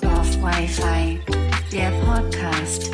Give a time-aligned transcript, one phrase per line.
[0.00, 1.20] Dorf Wi-Fi,
[1.70, 2.90] der Podcast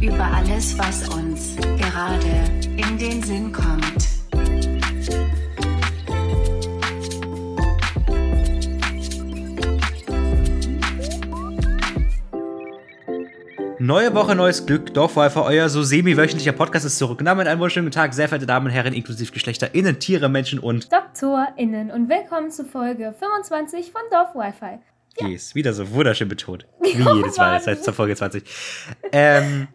[0.00, 4.11] über alles, was uns gerade in den Sinn kommt.
[13.82, 14.94] Neue Woche, neues Glück.
[14.94, 17.18] Dorfwifi, euer so semi-wöchentlicher Podcast ist zurück.
[17.18, 20.60] Und damit einen wunderschönen Tag, sehr verehrte Damen und Herren, inklusive Geschlechter, Innen, Tiere, Menschen
[20.60, 24.78] und DoktorInnen und willkommen zu Folge 25 von Dorf Wi-Fi.
[25.28, 25.56] Yes.
[25.56, 26.64] Wieder so wunderschön betont.
[26.80, 28.44] Wie Oh jedes Mal, seit zur Folge 20.
[29.10, 29.66] Ähm,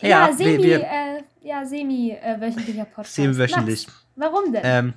[0.00, 3.14] ja, Ja, semi, wir, wir, äh, ja, semi-wöchentlicher Podcast.
[3.14, 3.86] Semi-wöchentlich.
[4.16, 4.62] Warum denn?
[4.64, 4.94] ähm,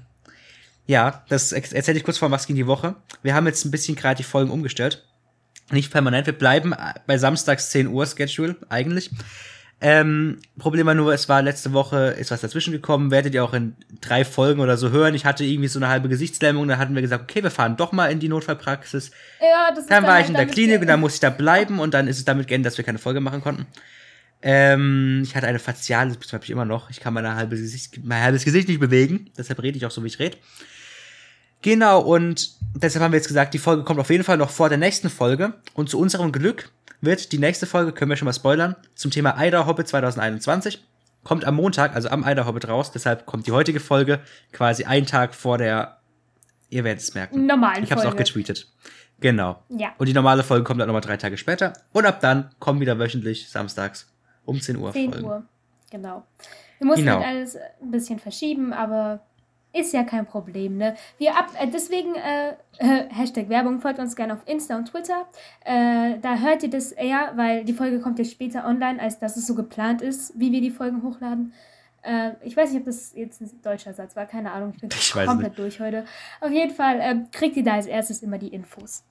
[0.88, 2.96] ja, das erzähle ich kurz vor Max gegen die Woche.
[3.22, 5.06] Wir haben jetzt ein bisschen gerade die Folgen umgestellt.
[5.72, 6.76] Nicht permanent, wir bleiben
[7.08, 9.10] bei samstags 10 Uhr Schedule eigentlich.
[9.82, 13.54] Ähm, Problem war nur, es war letzte Woche, ist was dazwischen gekommen, werdet ihr auch
[13.54, 15.14] in drei Folgen oder so hören.
[15.16, 17.92] Ich hatte irgendwie so eine halbe Gesichtslähmung, dann hatten wir gesagt, okay, wir fahren doch
[17.92, 19.12] mal in die Notfallpraxis.
[19.42, 21.30] ja, das ist Dann war halt ich in der Klinik und dann musste ich da
[21.30, 23.66] bleiben und dann ist es damit geendet, dass wir keine Folge machen konnten.
[24.42, 26.90] Ähm, ich hatte eine Facialis, das habe ich immer noch.
[26.90, 30.04] Ich kann mein halbes Gesicht, mein halbes Gesicht nicht bewegen, deshalb rede ich auch so,
[30.04, 30.38] wie ich rede.
[31.66, 34.70] Genau, und deshalb haben wir jetzt gesagt, die Folge kommt auf jeden Fall noch vor
[34.70, 35.54] der nächsten Folge.
[35.74, 36.70] Und zu unserem Glück
[37.02, 40.86] wird die nächste Folge, können wir schon mal spoilern, zum Thema Eider Hobbit 2021.
[41.24, 42.92] Kommt am Montag, also am Eider Hobbit raus.
[42.92, 44.20] Deshalb kommt die heutige Folge
[44.52, 45.98] quasi einen Tag vor der,
[46.70, 47.48] ihr werdet es merken.
[47.48, 48.72] normalen Ich habe es auch getweetet.
[49.20, 49.64] Genau.
[49.70, 49.94] Ja.
[49.98, 51.74] Und die normale Folge kommt dann nochmal drei Tage später.
[51.94, 54.08] Und ab dann kommen wieder wöchentlich samstags
[54.46, 55.26] um 10 Uhr 10 Folgen.
[55.28, 55.44] Uhr,
[55.90, 56.28] genau.
[56.78, 57.16] Wir mussten Genau.
[57.18, 59.22] halt alles ein bisschen verschieben, aber
[59.76, 60.96] ist ja kein Problem, ne?
[61.18, 65.28] Wir ab, äh, deswegen, äh, äh, Hashtag Werbung, folgt uns gerne auf Insta und Twitter.
[65.64, 69.38] Äh, da hört ihr das eher, weil die Folge kommt ja später online, als dass
[69.38, 71.54] es so geplant ist, wie wir die Folgen hochladen.
[72.04, 74.90] Äh, ich weiß nicht, ob das jetzt ein deutscher Satz war, keine Ahnung, ich bin
[74.94, 76.06] Ich weiß komplett durch heute.
[76.42, 79.04] Auf jeden Fall äh, kriegt ihr da als erstes immer die Infos.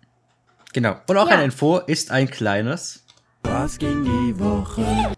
[0.72, 0.96] Genau.
[1.08, 1.34] Und auch Ja.
[1.36, 3.04] eine Info ist ein kleines,
[3.42, 5.14] Was ging die Woche?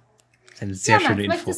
[0.52, 1.54] ist eine sehr Ja, schöne Info.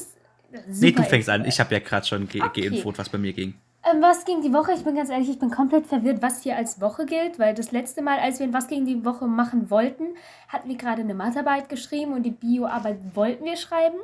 [0.66, 1.44] Nee, du fängst an.
[1.44, 2.68] Ich habe ja gerade schon ge Okay.
[2.68, 3.54] geinfot, was bei mir ging.
[3.90, 4.72] Ähm, was ging die Woche?
[4.72, 7.72] Ich bin ganz ehrlich, ich bin komplett verwirrt, was hier als Woche gilt, weil das
[7.72, 10.16] letzte Mal, als wir ein Was gegen die Woche machen wollten,
[10.48, 13.98] hatten wir gerade eine Mathearbeit geschrieben und die Bioarbeit wollten wir schreiben.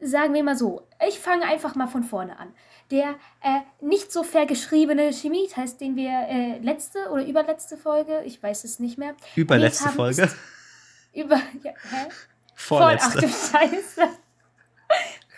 [0.00, 2.54] Sagen wir mal so, ich fange einfach mal von vorne an.
[2.90, 8.42] Der äh, nicht so fair geschriebene Chemietest, den wir äh, letzte oder überletzte Folge, ich
[8.42, 9.14] weiß es nicht mehr.
[9.34, 10.30] Überletzte Folge.
[11.12, 12.08] Über, ja, hä?
[12.54, 13.10] Vorletzte.
[13.10, 14.08] Voll, ach du Scheiße.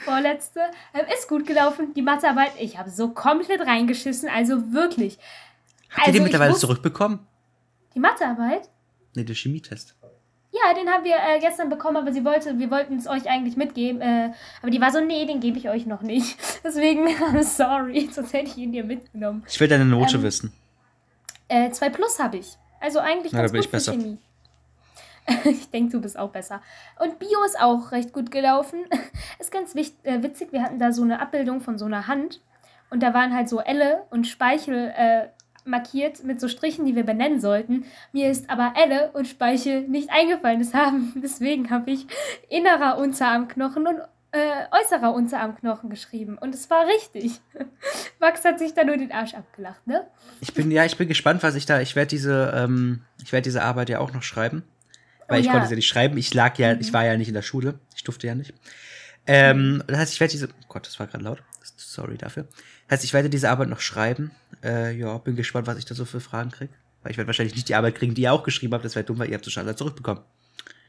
[0.05, 0.61] Vorletzte.
[0.95, 1.93] Ähm, ist gut gelaufen.
[1.95, 4.29] Die Mathearbeit, ich habe so komplett reingeschissen.
[4.29, 5.19] Also wirklich.
[5.91, 7.21] Habt ihr also den mittlerweile wusste- zurückbekommen?
[7.95, 8.69] Die Mathearbeit?
[9.15, 9.97] Nee, der Chemietest.
[10.53, 13.57] Ja, den haben wir äh, gestern bekommen, aber sie wollte, wir wollten es euch eigentlich
[13.57, 14.01] mitgeben.
[14.01, 16.37] Äh, aber die war so, nee, den gebe ich euch noch nicht.
[16.65, 19.45] Deswegen, I'm sorry, sonst hätte ich ihn dir mitgenommen.
[19.49, 20.53] Ich will deine Note Ähm, wissen.
[21.49, 22.57] Äh, zwei plus habe ich.
[22.81, 23.93] Also eigentlich Na, da ganz bin gut ich besser.
[23.93, 24.19] Chemie.
[25.45, 26.63] ich denke, du bist auch besser.
[26.99, 28.81] Und Bio ist auch recht gut gelaufen.
[29.39, 32.41] Ist ganz äh, witzig, wir hatten da so eine Abbildung von so einer Hand.
[32.91, 35.29] Und da waren halt so Elle und Speichel äh,
[35.65, 37.85] markiert mit so Strichen, die wir benennen sollten.
[38.13, 40.61] Mir ist aber Elle und Speichel nicht eingefallen.
[40.61, 42.07] Das haben, deswegen habe ich
[42.49, 44.01] innerer Unterarmknochen und
[44.33, 46.39] äh, äußerer Unterarmknochen geschrieben.
[46.39, 47.41] Und es war richtig.
[48.21, 50.07] Max hat sich da nur den Arsch abgelacht, ne?
[50.41, 53.45] Ich bin, ja, ich bin gespannt, was ich da, ich werde diese, ähm, ich werde
[53.45, 54.63] diese Arbeit ja auch noch schreiben.
[55.31, 55.53] Weil Oh ich ja.
[55.53, 56.19] konnte sie ja nicht schreiben.
[56.19, 57.79] Ich lag ja, ich war ja nicht in der Schule.
[57.97, 58.53] Ich durfte ja nicht.
[59.27, 61.43] Ähm, das heißt, ich werde diese, oh Gott, das war gerade laut.
[61.77, 62.45] Sorry dafür.
[62.89, 64.31] Das heißt, ich werde diese Arbeit noch schreiben.
[64.63, 66.73] Äh, ja, bin gespannt, was ich da so für Fragen kriege.
[67.03, 68.85] Weil ich werde wahrscheinlich nicht die Arbeit kriegen, die ihr auch geschrieben habt.
[68.85, 70.23] Das wäre dumm, weil ihr habt es schon alle zurückbekommen.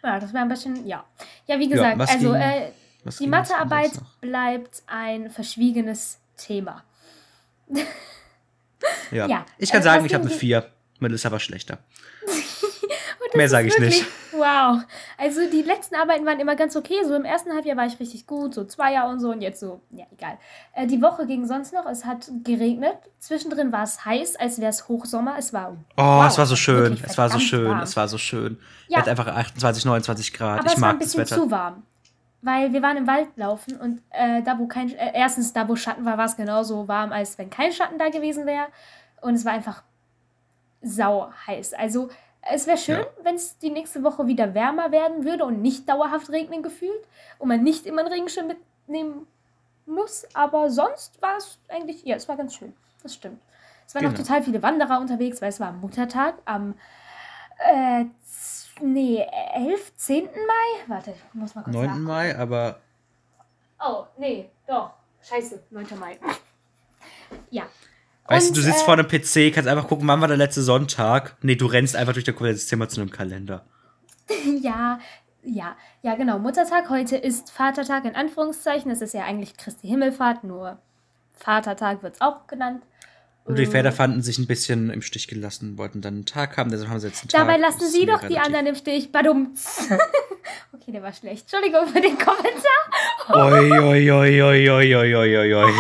[0.04, 1.06] Ja, das wäre ein bisschen, ja.
[1.48, 2.72] Ja, wie gesagt, was also ging- äh,
[3.20, 6.84] die Mathearbeit bleibt ein verschwiegenes Thema.
[9.12, 9.28] Ja.
[9.28, 10.66] ja, Ich kann äh, sagen, ich habe eine die- 4.
[11.00, 11.80] Melissa war schlechter.
[13.36, 14.12] Mehr sage ich wirklich- nicht.
[14.42, 14.82] Wow.
[15.18, 16.96] Also die letzten Arbeiten waren immer ganz okay.
[17.06, 19.82] So im ersten Halbjahr war ich richtig gut, so Zweier und so und jetzt so,
[19.92, 20.38] ja, egal.
[20.74, 21.86] Äh, die Woche ging sonst noch.
[21.86, 22.98] Es hat geregnet.
[23.20, 25.36] Zwischendrin war es heiß, als wäre es Hochsommer.
[25.38, 25.78] Es war.
[25.96, 27.00] Oh, wow, es war so schön.
[27.04, 27.70] Es war so schön.
[27.70, 27.80] warm.
[27.82, 28.58] Es war so schön.
[28.88, 29.00] Ja.
[29.00, 30.60] Hatten einfach 28, 29 Grad.
[30.60, 31.84] Aber ich es war mag ein das bisschen zu warm.
[32.42, 35.76] Weil wir waren im Wald laufen und äh, da, wo kein, äh, erstens da, wo
[35.76, 38.66] Schatten war, war es genauso warm, als wenn kein Schatten da gewesen wäre.
[39.22, 39.84] Und es war einfach
[40.82, 41.74] sau heiß.
[41.76, 42.10] Also
[42.42, 43.08] es wäre schön, Ja.
[43.24, 47.04] wenn es die nächste Woche wieder wärmer werden würde und nicht dauerhaft regnen gefühlt
[47.40, 49.28] und man nicht immer einen Regenschirm mitnehmen
[49.86, 50.26] muss.
[50.34, 52.74] Aber sonst war es eigentlich, ja, es war ganz schön.
[53.04, 53.42] Das stimmt.
[53.88, 54.24] Es waren noch Genau.
[54.24, 56.76] total viele Wanderer unterwegs, weil es war am Muttertag am
[57.74, 58.06] äh,
[58.82, 60.26] nee, 11., 10.
[60.26, 60.84] Mai?
[60.88, 61.86] Warte, ich muss mal kurz 9.
[61.86, 62.04] nachgucken.
[62.06, 62.80] Mai, aber
[63.84, 64.92] Oh, nee, doch.
[65.22, 65.88] Scheiße, 9.
[66.00, 66.20] Mai.
[67.50, 67.64] Ja.
[68.32, 70.38] Weißt und, du, du sitzt äh, vor einem PC, kannst einfach gucken, wann war der
[70.38, 71.36] letzte Sonntag.
[71.42, 73.66] Nee, du rennst einfach durch das Zimmer zu einem Kalender.
[74.62, 75.00] ja,
[75.44, 76.40] ja, ja, genau.
[76.40, 78.90] Muttertag heute ist Vatertag in Anführungszeichen.
[78.90, 80.80] Das ist ja eigentlich Christi Himmelfahrt, nur
[81.34, 82.84] Vatertag wird es auch genannt.
[83.44, 86.70] Und die Väter fanden sich ein bisschen im Stich gelassen, wollten dann einen Tag haben,
[86.70, 87.62] deshalb haben sie jetzt einen Dabei Tag.
[87.62, 89.12] Dabei lassen sie doch die anderen im Stich.
[89.12, 89.90] Badumts.
[90.74, 91.52] okay, der war schlecht.
[91.52, 92.72] Entschuldigung für den Kommentar.
[93.30, 95.74] oi, oi, oi, oi, oi, oi, oi, oi.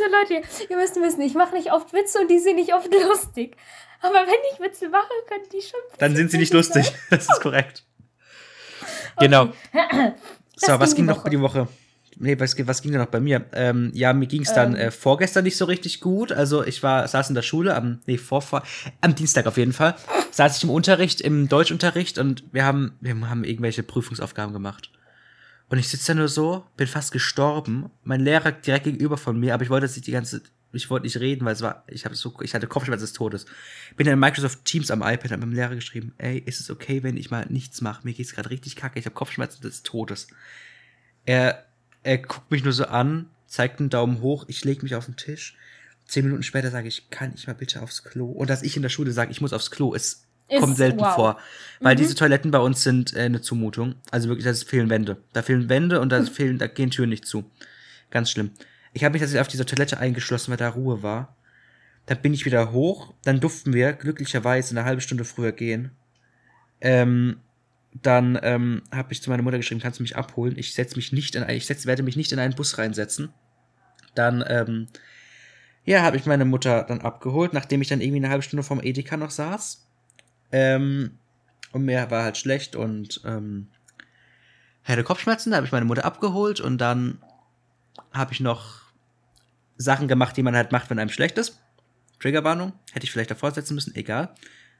[0.00, 2.88] Also Leute, ihr müsst wissen, ich mache nicht oft Witze und die sind nicht oft
[3.08, 3.56] lustig.
[4.02, 5.80] Aber wenn ich Witze mache, können die schon.
[5.98, 6.90] Dann sind sie nicht lustig.
[7.10, 7.84] Das ist korrekt.
[9.18, 9.50] Genau.
[10.56, 11.30] So, was ging ging noch Woche.
[11.30, 11.68] die Woche?
[12.16, 13.44] Nee, was, was ging da noch bei mir?
[13.52, 14.80] Ähm, ja, mir ging es dann Ähm.
[14.80, 16.32] äh, vorgestern nicht so richtig gut.
[16.32, 18.62] Also ich war, saß in der Schule am, nee, vor, vor,
[19.02, 19.96] am Dienstag auf jeden Fall.
[20.30, 24.90] Saß ich im Unterricht, im Deutschunterricht und wir haben, wir haben irgendwelche Prüfungsaufgaben gemacht.
[25.70, 27.90] Und ich sitze da nur so, bin fast gestorben.
[28.02, 31.20] Mein Lehrer direkt gegenüber von mir, aber ich wollte nicht die ganze, ich wollte nicht
[31.20, 33.46] reden, weil es war, ich habe so, ich hatte Kopfschmerzen des Todes.
[33.96, 37.04] Bin dann in Microsoft Teams am iPad, mit dem Lehrer geschrieben, ey, ist es okay,
[37.04, 38.00] wenn ich mal nichts mache?
[38.02, 40.26] Mir geht's gerade richtig kacke, ich habe Kopfschmerzen des Todes.
[41.24, 41.64] Er,
[42.02, 45.16] er guckt mich nur so an, zeigt einen Daumen hoch, ich lege mich auf den
[45.16, 45.56] Tisch.
[46.04, 48.26] Zehn Minuten später sage ich, kann ich mal bitte aufs Klo?
[48.26, 51.00] Und dass ich in der Schule sage, ich muss aufs Klo, ist, Ist- kommt selten
[51.00, 51.14] wow.
[51.14, 51.38] vor.
[51.80, 51.98] Weil Mhm.
[51.98, 53.94] diese Toiletten bei uns sind äh, eine Zumutung.
[54.10, 55.18] Also wirklich, da fehlen Wände.
[55.32, 57.50] Da fehlen Wände und da fehlen, da gehen Türen nicht zu.
[58.10, 58.50] Ganz schlimm.
[58.92, 61.36] Ich habe mich tatsächlich auf dieser Toilette eingeschlossen, weil da Ruhe war.
[62.06, 63.14] Dann bin ich wieder hoch.
[63.24, 65.92] Dann durften wir glücklicherweise eine halbe Stunde früher gehen.
[66.80, 67.36] Ähm,
[68.02, 70.56] dann ähm, habe ich zu meiner Mutter geschrieben, kannst du mich abholen?
[70.56, 73.30] Ich setze mich nicht in ein, ich setz, werde mich nicht in einen Bus reinsetzen.
[74.14, 74.86] Dann, ähm,
[75.84, 78.80] ja, habe ich meine Mutter dann abgeholt, nachdem ich dann irgendwie eine halbe Stunde vorm
[78.82, 79.86] Edeka noch saß.
[80.52, 81.18] Ähm,
[81.72, 83.68] und mir war halt schlecht und ähm,
[84.84, 85.50] hatte Kopfschmerzen.
[85.50, 87.18] Da habe ich meine Mutter abgeholt und dann
[88.12, 88.82] habe ich noch
[89.76, 91.60] Sachen gemacht, die man halt macht, wenn einem schlecht ist.
[92.18, 92.72] Triggerwarnung.
[92.92, 94.34] Hätte ich vielleicht davor setzen müssen, egal.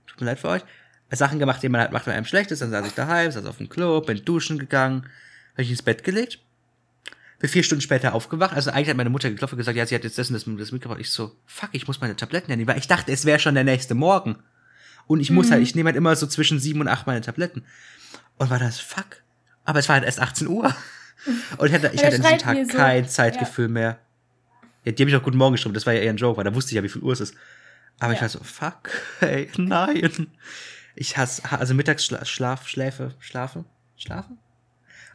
[0.07, 0.63] Tut mir leid für euch.
[1.11, 2.63] Sachen gemacht, die man halt macht, wenn einem schlecht ist.
[2.63, 5.07] Dann saß ich daheim, saß auf dem Klo, bin duschen gegangen,
[5.53, 6.41] habe ich ins Bett gelegt.
[7.39, 8.55] Bin vier Stunden später aufgewacht.
[8.55, 10.73] Also eigentlich hat meine Mutter geklopft und gesagt, ja, sie hat jetzt das und das,
[10.73, 11.01] mitgebracht.
[11.01, 13.65] Ich so, fuck, ich muss meine Tabletten nehmen, weil ich dachte, es wäre schon der
[13.65, 14.37] nächste Morgen.
[15.11, 15.55] Und ich muss Mhm.
[15.55, 17.65] halt, ich nehme halt immer so zwischen sieben und acht meine Tabletten.
[18.39, 19.25] Und war das, fuck.
[19.65, 20.73] Aber es war halt erst 18 Uhr.
[21.59, 22.77] Und ich hatte, ich Ja, hatte an diesem Tag so.
[22.79, 23.99] kein Zeitgefühl mehr.
[24.85, 26.45] Ja, die habe ich auch Guten Morgen geschrieben, das war ja eher ein Joke, weil
[26.45, 27.35] da wusste ich ja, wie viel Uhr es ist.
[27.99, 28.23] Aber ich Ja.
[28.23, 28.91] war so, fuck,
[29.21, 30.29] ey, nein.
[30.95, 33.65] Ich hasse, also Mittagsschlaf, Schlaf, Schläfe, Schlafe,
[33.97, 34.39] Schlafen?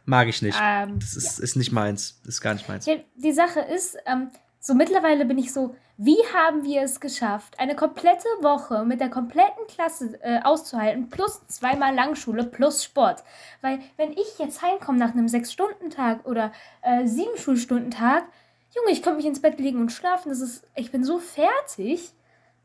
[0.04, 0.58] Mag ich nicht.
[0.62, 2.20] Ähm, Das ist, ist nicht meins.
[2.26, 2.84] Ist gar nicht meins.
[2.84, 4.28] Ja, die Sache ist, ähm,
[4.60, 9.08] so mittlerweile bin ich so, wie haben wir es geschafft, eine komplette Woche mit der
[9.08, 13.24] kompletten Klasse äh, auszuhalten, plus zweimal Langschule, plus Sport.
[13.62, 16.52] Weil wenn ich jetzt heimkomme nach einem Sechs-Stunden-Tag oder
[16.82, 18.24] äh, sieben Schulstunden-Tag,
[18.74, 20.28] Junge, ich könnte mich ins Bett legen und schlafen.
[20.28, 22.12] Das ist, ich bin so fertig.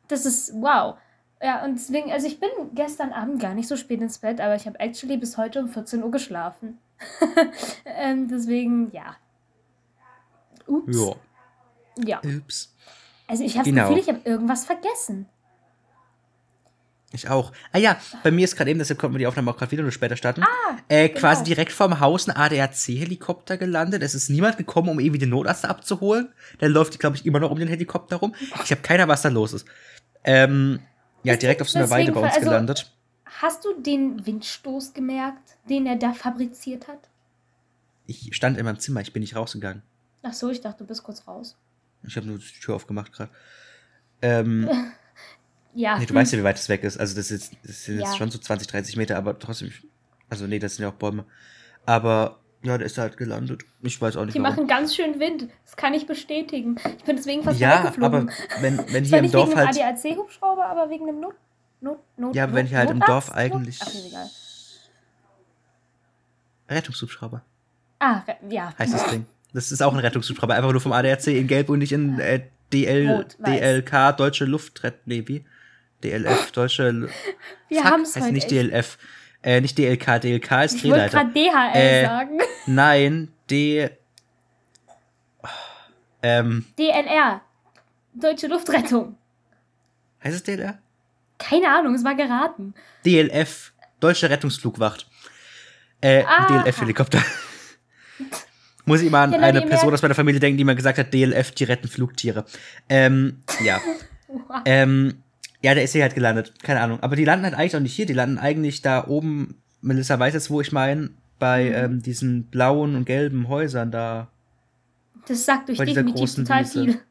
[0.10, 0.98] Das ist wow.
[1.42, 4.56] Ja, und deswegen, also ich bin gestern Abend gar nicht so spät ins Bett, aber
[4.56, 6.80] ich habe actually bis heute um 14 Uhr geschlafen.
[7.86, 9.16] ähm, deswegen, ja.
[10.68, 10.98] Ups.
[10.98, 11.16] Ja.
[12.06, 12.22] Ja.
[12.38, 12.76] Ups.
[13.32, 13.84] Also ich habe Genau.
[13.84, 15.26] das Gefühl, ich habe irgendwas vergessen.
[17.14, 17.54] Ich auch.
[17.72, 19.84] Ah ja, bei mir ist gerade eben, deshalb konnten wir die Aufnahme auch gerade wieder
[19.84, 20.44] nur später starten.
[20.44, 21.46] Ah, äh, quasi genau.
[21.56, 24.04] direkt vorm Haus ein ADAC-Helikopter gelandet.
[24.04, 26.30] Es ist niemand gekommen, um irgendwie den Notarzt abzuholen.
[26.60, 28.36] Der läuft, glaube ich, immer noch um den Helikopter rum.
[28.66, 29.66] Ich habe keine, was da los ist.
[30.26, 30.80] Ähm,
[31.24, 32.92] ja, Ist direkt auf so einer Weide bei uns also- gelandet.
[33.42, 37.10] Hast du den Windstoß gemerkt, den er da fabriziert hat?
[38.08, 39.84] Ich stand in meinem Zimmer, ich bin nicht rausgegangen.
[40.22, 41.58] Ach so, ich dachte, du bist kurz raus.
[42.04, 43.32] Ich habe nur die Tür aufgemacht gerade.
[44.22, 44.70] Ähm,
[45.74, 45.98] Ja.
[45.98, 46.98] nee, du weißt ja, wie weit es weg ist.
[47.00, 48.06] Also das, ist, das sind Ja.
[48.06, 49.72] jetzt schon so 20, 30 Meter, aber trotzdem.
[50.30, 51.24] Also nee, das sind ja auch Bäume.
[51.86, 53.64] Aber ja, der ist halt gelandet.
[53.82, 54.56] Ich weiß auch nicht Die warum.
[54.58, 55.48] machen ganz schön Wind.
[55.64, 56.76] Das kann ich bestätigen.
[56.98, 58.30] Ich bin deswegen fast ja, weggeflogen.
[58.30, 59.70] aber wenn, wenn hier im nicht Dorf wegen halt.
[59.80, 61.36] ADAC-Hubschrauber, aber wegen dem Not...
[61.80, 63.30] Not, Not Ja, aber wenn Not- hier halt im Notarzt?
[63.30, 64.30] Dorf eigentlich- ach, ist egal.
[66.70, 67.44] Rettungshubschrauber
[68.00, 68.74] Ah, ja.
[68.78, 69.26] heißt das Ding.
[69.54, 72.42] Das ist auch ein Rettungshubschrauber, einfach nur vom ADAC in Gelb und nicht in äh,
[72.72, 73.36] DL, Rot.
[73.46, 74.96] DLK, Deutsche Luftret.
[75.06, 75.44] Nee, wie?
[76.04, 76.90] DLF, Deutsche.
[76.92, 77.10] Lu-
[77.68, 78.72] Wir haben's heißt heute nicht echt.
[78.72, 78.98] DLF.
[79.44, 81.18] Äh, nicht DLK, DLK ist Ich wollte Drehleiter.
[81.26, 82.40] gerade DHL Äh, sagen.
[82.68, 83.90] Nein, D.
[86.24, 87.42] Ähm, DLR.
[88.14, 89.18] Deutsche Luftrettung.
[90.24, 90.78] heißt es DLR?
[91.40, 92.74] Keine Ahnung, es war geraten.
[93.06, 95.08] DLF, Deutsche Rettungsflugwacht.
[96.02, 96.64] Äh, Aha.
[96.64, 97.22] DLF-Helikopter.
[98.86, 101.14] Muss ich immer an Ja, eine Person aus meiner Familie denken, die mal gesagt hat,
[101.14, 102.46] DLF, die retten Flugtiere.
[102.90, 103.80] Ähm, ja.
[104.28, 104.62] Wow.
[104.64, 105.16] ähm,
[105.62, 106.54] ja, der ist hier halt gelandet.
[106.64, 107.02] Keine Ahnung.
[107.02, 108.06] Aber die landen halt eigentlich auch nicht hier.
[108.06, 111.76] Die landen eigentlich da oben, Melissa weiß jetzt, wo ich meine, bei Mhm.
[111.76, 114.30] ähm, diesen blauen und gelben Häusern da.
[115.28, 116.84] Das sagt euch bei dieser definitiv großen total Wiese.
[116.86, 117.02] viel.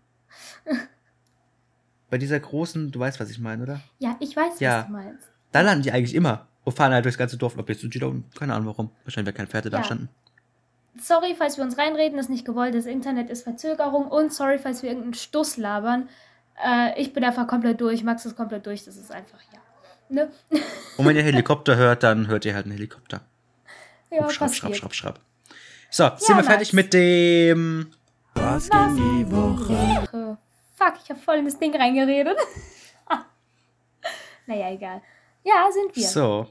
[2.08, 3.80] Bei dieser großen, du weißt, was ich meine, oder?
[3.98, 4.78] Ja, ich weiß, Ja.
[4.78, 5.28] was du meinst.
[5.52, 6.48] Da landen die eigentlich immer.
[6.64, 7.56] Und fahren halt durchs ganze Dorf.
[7.58, 8.90] Ob jetzt da unten, keine Ahnung warum.
[9.04, 9.84] Wahrscheinlich, weil keine Pferde da Ja.
[9.84, 10.08] standen.
[11.00, 14.58] Sorry, falls wir uns reinreden, das ist nicht gewollt, das Internet ist Verzögerung und sorry,
[14.58, 16.08] falls wir irgendeinen Stuss labern.
[16.64, 19.60] Äh, ich bin einfach komplett durch, Max ist komplett durch, das ist einfach, ja.
[20.10, 20.30] Ne?
[20.96, 23.20] Und wenn ihr Helikopter hört, dann hört ihr halt einen Helikopter.
[24.10, 24.76] Ja, Schrapp, passiert.
[24.76, 25.20] schrapp, schrapp, schrapp.
[25.90, 26.46] So, sind wir Max.
[26.46, 27.92] fertig mit dem.
[28.34, 29.72] Was ging die Woche?
[30.12, 30.36] Äh,
[30.74, 32.36] Fuck, ich habe voll in das Ding reingeredet.
[34.46, 35.02] naja, egal.
[35.44, 36.06] Ja, sind wir.
[36.06, 36.48] So.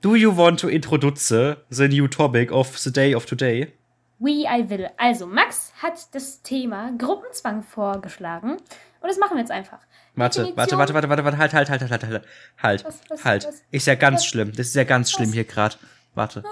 [0.00, 3.72] Do you want to introduce the new topic of the day of today?
[4.20, 4.90] We, I will.
[4.98, 8.52] Also, Max hat das Thema Gruppenzwang vorgeschlagen.
[8.52, 9.78] Und das machen wir jetzt einfach.
[10.14, 12.24] Warte, warte, warte, warte, warte, warte, halt, halt, halt, halt, halt,
[12.62, 13.46] halt, Was, was, halt.
[13.46, 13.62] was?
[13.70, 14.52] Ist ja ganz schlimm.
[14.52, 15.76] Das ist ja ganz schlimm hier gerade.
[16.14, 16.44] Warte.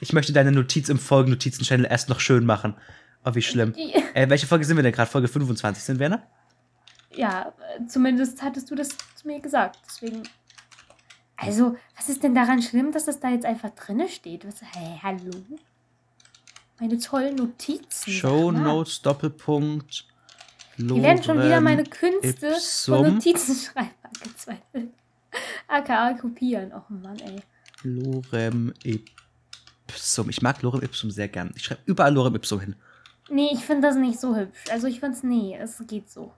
[0.00, 2.76] Ich möchte deine Notiz im Folgennotizen-Channel erst noch schön machen.
[3.24, 3.74] Oh, wie schlimm.
[4.14, 5.10] Äh, welche Folge sind wir denn gerade?
[5.10, 6.22] Folge 25 sind wir, ne?
[7.12, 9.80] Ja, äh, zumindest hattest du das zu mir gesagt.
[9.84, 10.22] Deswegen.
[11.36, 14.46] Also, was ist denn daran schlimm, dass das da jetzt einfach drinne steht?
[14.46, 15.30] Was, hey, hallo?
[16.80, 18.12] Meine tollen Notizen.
[18.12, 18.52] Show.
[18.52, 20.06] Notes, Doppelpunkt.
[20.76, 23.04] Hier werden schon wieder meine Künste Ipsum.
[23.04, 24.90] von Notizenschreiben angezweifelt.
[25.66, 26.72] AKA kopieren.
[26.72, 27.42] Och Mann, ey.
[27.82, 30.30] Lorem Ipsum.
[30.30, 31.52] Ich mag Lorem Ipsum sehr gern.
[31.56, 32.76] Ich schreibe überall Lorem Ipsum hin.
[33.28, 34.64] Nee, ich finde das nicht so hübsch.
[34.70, 36.32] Also ich find's nee, es geht so.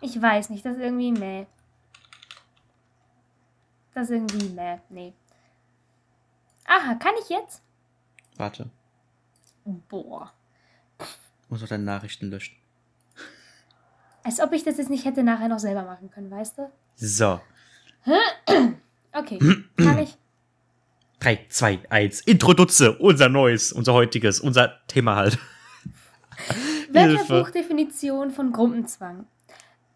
[0.00, 1.46] Ich weiß nicht, das ist irgendwie meh.
[3.94, 5.14] Das ist irgendwie meh, nee.
[6.66, 7.62] Aha, kann ich jetzt?
[8.36, 8.68] Warte.
[9.66, 10.32] Boah.
[11.48, 12.56] Muss noch deine Nachrichten löschen.
[14.22, 16.70] Als ob ich das jetzt nicht hätte nachher noch selber machen können, weißt du?
[16.96, 17.40] So.
[19.18, 19.38] Okay,
[19.78, 20.18] kann ich.
[21.20, 22.20] 3, 2, 1.
[22.20, 25.38] Introduce unser neues, unser heutiges, unser Thema halt.
[26.92, 29.26] Wörterbuchdefinition von Gruppenzwang.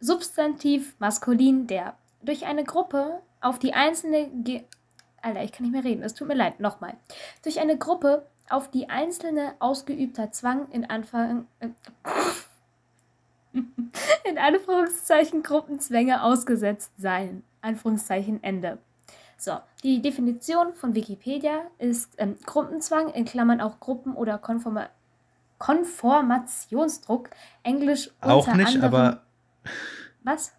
[0.00, 1.98] Substantiv maskulin der.
[2.22, 4.30] Durch eine Gruppe auf die einzelne.
[4.42, 4.64] Ge
[5.20, 6.94] Alter, ich kann nicht mehr reden, es tut mir leid, nochmal.
[7.42, 11.46] Durch eine Gruppe auf die einzelne ausgeübter Zwang in Anfang.
[11.60, 11.68] äh,
[14.24, 17.42] in Anführungszeichen Gruppenzwänge ausgesetzt sein.
[17.62, 18.78] Anführungszeichen Ende.
[19.36, 24.88] So, die Definition von Wikipedia ist ähm, Gruppenzwang, in Klammern auch Gruppen- oder Konforma
[25.58, 27.28] Konformationsdruck,
[27.62, 29.22] Englisch Auch unter nicht, anderem, aber
[30.24, 30.52] Was?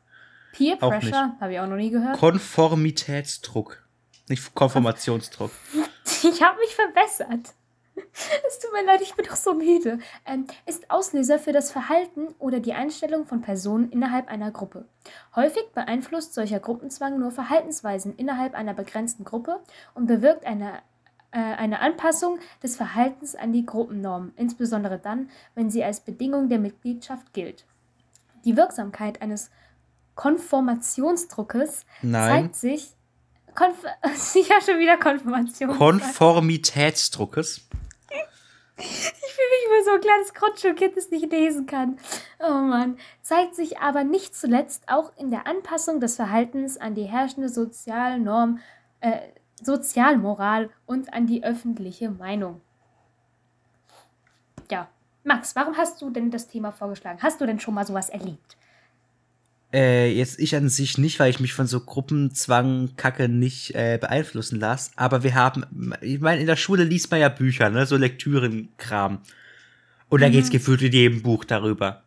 [0.51, 1.35] Peer Auch Pressure?
[1.39, 2.19] Habe ich auch noch nie gehört.
[2.19, 3.83] Konformitätsdruck.
[4.29, 5.51] Nicht Konformationsdruck.
[6.23, 7.55] Ich habe mich verbessert.
[8.47, 9.99] Es tut mir leid, ich bin doch so müde.
[10.25, 14.85] Ähm, ist Auslöser für das Verhalten oder die Einstellung von Personen innerhalb einer Gruppe.
[15.35, 19.59] Häufig beeinflusst solcher Gruppenzwang nur Verhaltensweisen innerhalb einer begrenzten Gruppe
[19.93, 20.79] und bewirkt eine,
[21.31, 26.59] äh, eine Anpassung des Verhaltens an die Gruppennorm, insbesondere dann, wenn sie als Bedingung der
[26.59, 27.65] Mitgliedschaft gilt.
[28.45, 29.51] Die Wirksamkeit eines
[30.15, 32.29] Konformationsdruckes Nein.
[32.29, 32.95] zeigt sich.
[33.55, 33.83] Konf
[34.49, 35.77] ja, schon wieder Konfirmation.
[35.77, 37.67] Konformitätsdruckes.
[38.77, 41.99] Ich fühle mich wie so ein kleines Grundschulkind, das nicht lesen kann.
[42.39, 42.97] Oh Mann.
[43.21, 48.59] Zeigt sich aber nicht zuletzt auch in der Anpassung des Verhaltens an die herrschende Sozialnorm,
[49.01, 49.19] äh,
[49.61, 52.61] Sozialmoral und an die öffentliche Meinung.
[54.71, 54.87] Ja.
[55.23, 57.19] Max, warum hast du denn das Thema vorgeschlagen?
[57.21, 58.57] Hast du denn schon mal sowas erlebt?
[59.73, 63.97] Äh, jetzt ich an sich nicht, weil ich mich von so Gruppenzwang Kacke nicht äh,
[63.99, 64.91] beeinflussen lasse.
[64.97, 65.65] Aber wir haben,
[66.01, 69.19] ich meine, in der Schule liest man ja Bücher, ne, so Lektürenkram.
[70.09, 72.03] Und da geht's gefühlt in jedem Buch darüber.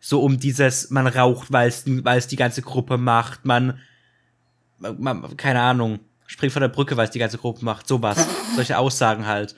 [0.00, 3.78] So um dieses, man raucht, weil es weil es die ganze Gruppe macht, man,
[4.78, 8.26] man, keine Ahnung, springt von der Brücke, weil es die ganze Gruppe macht, sowas.
[8.56, 9.54] Solche Aussagen halt.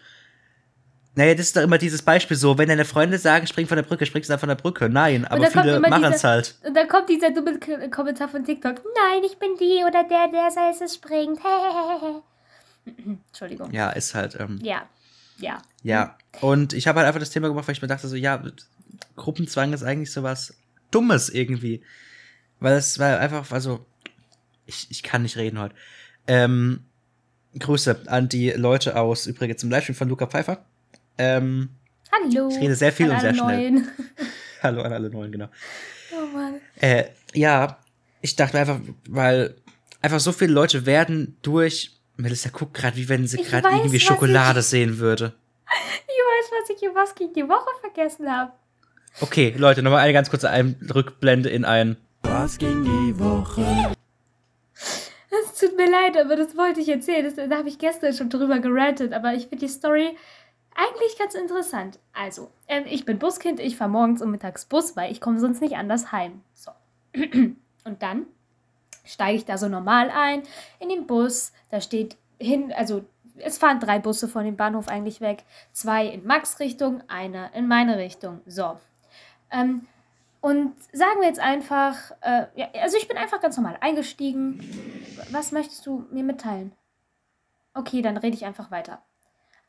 [1.16, 3.82] Naja, das ist doch immer dieses Beispiel so, wenn deine Freunde sagen, spring von der
[3.82, 4.88] Brücke, springst du dann von der Brücke.
[4.88, 6.54] Nein, aber viele machen es halt.
[6.64, 7.58] Und dann kommt dieser dumme
[7.90, 8.76] Kommentar von TikTok.
[8.76, 11.40] Nein, ich bin die oder der, der sei es springt.
[13.28, 13.72] Entschuldigung.
[13.72, 14.88] Ja, ist halt, ähm, Ja.
[15.38, 15.62] Ja.
[15.82, 16.16] ja.
[16.40, 18.42] Und ich habe halt einfach das Thema gemacht, weil ich mir dachte so, ja,
[19.16, 20.54] Gruppenzwang ist eigentlich sowas
[20.90, 21.82] Dummes irgendwie.
[22.60, 23.84] Weil es war einfach, also,
[24.66, 25.74] ich, ich kann nicht reden heute.
[26.26, 26.84] Ähm,
[27.58, 30.64] Grüße an die Leute aus, übrigens im Livestream von Luca Pfeiffer.
[31.18, 31.70] Ähm,
[32.12, 32.48] Hallo.
[32.48, 33.70] Ich rede sehr viel an und sehr schnell.
[33.70, 33.88] Neuen.
[34.62, 35.48] hallo an alle Neuen, genau.
[36.12, 36.54] Oh Mann.
[36.80, 37.78] Äh, ja,
[38.20, 39.54] ich dachte einfach, weil
[40.02, 41.96] einfach so viele Leute werden durch.
[42.16, 45.32] Melissa guckt gerade, wie wenn sie gerade irgendwie Schokolade ich- sehen würde.
[45.68, 48.52] Ich weiß, was ich gegen die Woche vergessen habe.
[49.20, 51.96] Okay, Leute, nochmal eine ganz kurze Ein Rückblende in ein.
[52.22, 53.94] Was ging die Woche?
[54.74, 57.24] Es tut mir leid, aber das wollte ich erzählen.
[57.24, 60.16] Das, da habe ich gestern schon drüber gerantet, aber ich finde die Story
[60.74, 61.98] eigentlich ganz interessant.
[62.12, 65.60] Also, ähm, ich bin Buskind, ich fahre morgens und mittags Bus, weil ich komme sonst
[65.60, 66.42] nicht anders heim.
[66.54, 66.70] So.
[67.84, 68.26] Und dann
[69.04, 70.42] steige ich da so normal ein
[70.78, 71.52] in den Bus.
[71.70, 73.04] Da steht hin, also
[73.36, 75.44] es fahren drei Busse von dem Bahnhof eigentlich weg.
[75.72, 78.40] Zwei in Max Richtung, einer in meine Richtung.
[78.46, 78.78] So.
[79.50, 79.86] Ähm,
[80.40, 84.60] und sagen wir jetzt einfach, äh, ja, also ich bin einfach ganz normal eingestiegen.
[85.30, 86.72] Was möchtest du mir mitteilen?
[87.74, 89.02] Okay, dann rede ich einfach weiter.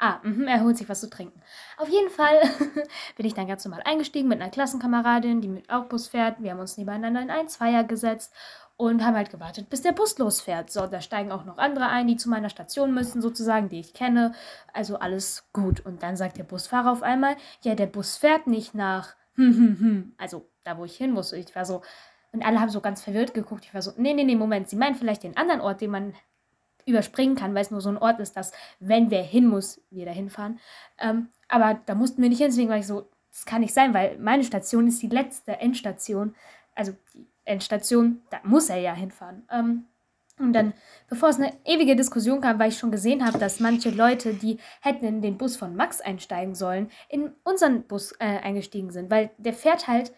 [0.03, 1.39] Ah, mh, er holt sich was zu trinken.
[1.77, 2.41] Auf jeden Fall
[3.17, 6.41] bin ich dann ganz normal eingestiegen mit einer Klassenkameradin, die mit auch Bus fährt.
[6.41, 8.34] Wir haben uns nebeneinander in einen Zweier gesetzt
[8.77, 10.72] und haben halt gewartet, bis der Bus losfährt.
[10.72, 13.93] So, da steigen auch noch andere ein, die zu meiner Station müssen, sozusagen, die ich
[13.93, 14.34] kenne.
[14.74, 15.81] Also alles gut.
[15.86, 19.79] Und dann sagt der Busfahrer auf einmal, ja, der Bus fährt nicht nach, hm, hm,
[19.79, 20.15] hm.
[20.17, 21.31] Also da, wo ich hin muss.
[21.31, 21.84] Ich war so,
[22.31, 23.65] und alle haben so ganz verwirrt geguckt.
[23.65, 26.15] Ich war so, nee, nee, nee, Moment, Sie meinen vielleicht den anderen Ort, den man
[26.85, 30.05] überspringen kann, weil es nur so ein Ort ist, dass, wenn wer hin muss, wir
[30.05, 30.59] da hinfahren.
[31.00, 33.93] Ähm, aber da mussten wir nicht hin, deswegen war ich so, das kann nicht sein,
[33.93, 36.35] weil meine Station ist die letzte Endstation.
[36.75, 39.43] Also die Endstation, da muss er ja hinfahren.
[39.51, 39.85] Ähm,
[40.39, 40.73] und dann,
[41.07, 44.57] bevor es eine ewige Diskussion kam, weil ich schon gesehen habe, dass manche Leute, die
[44.81, 49.29] hätten in den Bus von Max einsteigen sollen, in unseren Bus äh, eingestiegen sind, weil
[49.38, 50.11] der fährt halt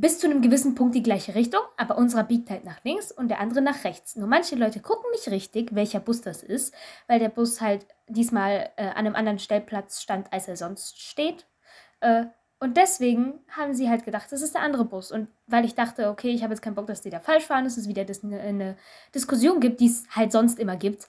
[0.00, 3.28] bis zu einem gewissen Punkt die gleiche Richtung, aber unserer biegt halt nach links und
[3.28, 4.14] der andere nach rechts.
[4.14, 6.72] Nur manche Leute gucken nicht richtig, welcher Bus das ist,
[7.08, 11.46] weil der Bus halt diesmal äh, an einem anderen Stellplatz stand, als er sonst steht.
[12.00, 12.26] Äh,
[12.60, 15.10] und deswegen haben sie halt gedacht, das ist der andere Bus.
[15.10, 17.64] Und weil ich dachte, okay, ich habe jetzt keinen Bock, dass die da falsch fahren,
[17.64, 18.76] dass es wieder eine, eine
[19.14, 21.08] Diskussion gibt, die es halt sonst immer gibt,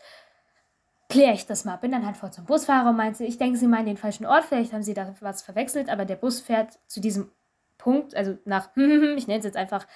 [1.09, 1.77] kläre ich das mal.
[1.77, 4.45] Bin dann halt vor zum Busfahrer und meinte, ich denke, sie meinen den falschen Ort,
[4.45, 7.31] vielleicht haben sie da was verwechselt, aber der Bus fährt zu diesem
[7.79, 9.87] Punkt, also nach, ich nenne es jetzt einfach,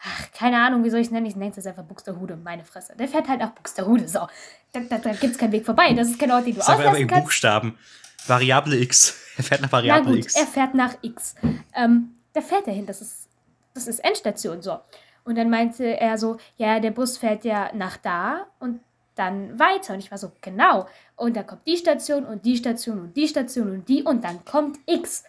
[0.00, 2.64] ach, keine Ahnung, wie soll ich es nennen, ich nenne es jetzt einfach Buxterhude, meine
[2.64, 2.94] Fresse.
[2.98, 4.20] Der fährt halt nach Buxterhude, so.
[4.72, 6.76] Da, da, da gibt es keinen Weg vorbei, das ist kein Ort, den du Sag
[6.76, 7.24] aber auslassen in kannst.
[7.24, 7.78] Buchstaben.
[8.26, 9.22] Variable X.
[9.36, 10.34] Er fährt nach Na Variable gut, X.
[10.34, 11.34] er fährt nach X.
[11.74, 13.28] Ähm, da fährt er hin, das ist,
[13.74, 14.78] das ist Endstation, so.
[15.24, 18.80] Und dann meinte er so, ja, der Bus fährt ja nach da und
[19.16, 19.94] dann weiter.
[19.94, 20.86] Und ich war so, genau.
[21.16, 24.44] Und da kommt die Station und die Station und die Station und die und dann
[24.44, 25.24] kommt X.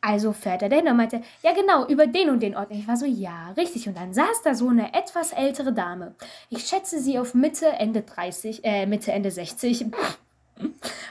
[0.00, 2.70] Also fährt er dahin und meinte, ja genau, über den und den Ort.
[2.70, 3.88] Ich war so, ja, richtig.
[3.88, 6.14] Und dann saß da so eine etwas ältere Dame.
[6.50, 9.86] Ich schätze sie auf Mitte, Ende 30, äh, Mitte, Ende 60.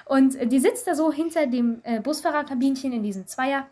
[0.06, 3.68] Und die sitzt da so hinter dem äh, Busfahrerkabinchen in diesem Zweier,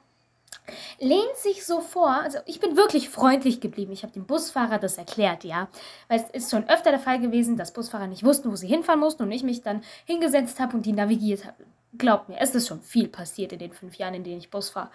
[0.99, 2.09] lehnt sich so vor.
[2.09, 3.93] Also ich bin wirklich freundlich geblieben.
[3.93, 5.69] Ich habe dem Busfahrer das erklärt, ja.
[6.07, 8.99] Weil es ist schon öfter der Fall gewesen, dass Busfahrer nicht wussten, wo sie hinfahren
[8.99, 11.65] mussten und ich mich dann hingesetzt habe und die navigiert habe.
[11.97, 14.69] Glaubt mir, es ist schon viel passiert in den fünf Jahren, in denen ich Bus
[14.69, 14.89] fahre.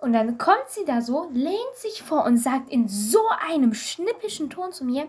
[0.00, 4.48] Und dann kommt sie da so, lehnt sich vor und sagt in so einem schnippischen
[4.48, 5.08] Ton zu mir,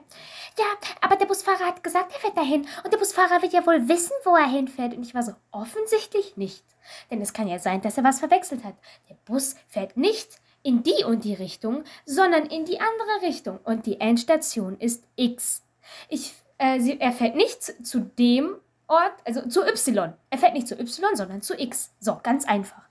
[0.58, 0.65] ja,
[1.01, 4.13] aber der Busfahrer hat gesagt, er fährt dahin und der Busfahrer wird ja wohl wissen,
[4.23, 4.95] wo er hinfährt.
[4.95, 6.65] Und ich war so, offensichtlich nicht.
[7.12, 8.73] Denn es kann ja sein, dass er was verwechselt hat.
[9.10, 13.60] Der Bus fährt nicht in die und die Richtung, sondern in die andere Richtung.
[13.63, 15.63] Und die Endstation ist X.
[16.10, 18.55] Ich, äh, sie, er fährt nicht zu, zu dem
[18.89, 20.13] Ort, also zu Y.
[20.32, 21.91] Er fährt nicht zu Y, sondern zu X.
[21.99, 22.82] So, ganz einfach.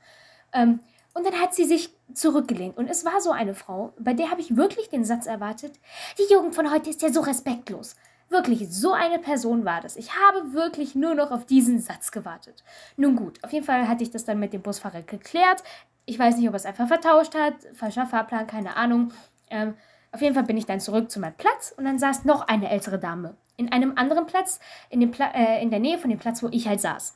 [0.53, 0.81] Ähm,
[1.13, 2.77] und dann hat sie sich zurückgelehnt.
[2.77, 5.73] Und es war so eine Frau, bei der habe ich wirklich den Satz erwartet,
[6.19, 7.97] die Jugend von heute ist ja so respektlos.
[8.31, 9.97] Wirklich, so eine Person war das.
[9.97, 12.63] Ich habe wirklich nur noch auf diesen Satz gewartet.
[12.97, 15.65] Nun gut, auf jeden Fall hatte ich das dann mit dem Busfahrer geklärt.
[16.05, 19.13] Ich weiß nicht, ob er es einfach vertauscht hat, falscher Fahrplan, keine Ahnung.
[19.51, 19.75] Ähm,
[20.13, 22.71] auf jeden Fall bin ich dann zurück zu meinem Platz und dann saß noch eine
[22.71, 26.19] ältere Dame in einem anderen Platz, in, dem Pla äh, in der Nähe von dem
[26.19, 27.15] Platz, wo ich halt saß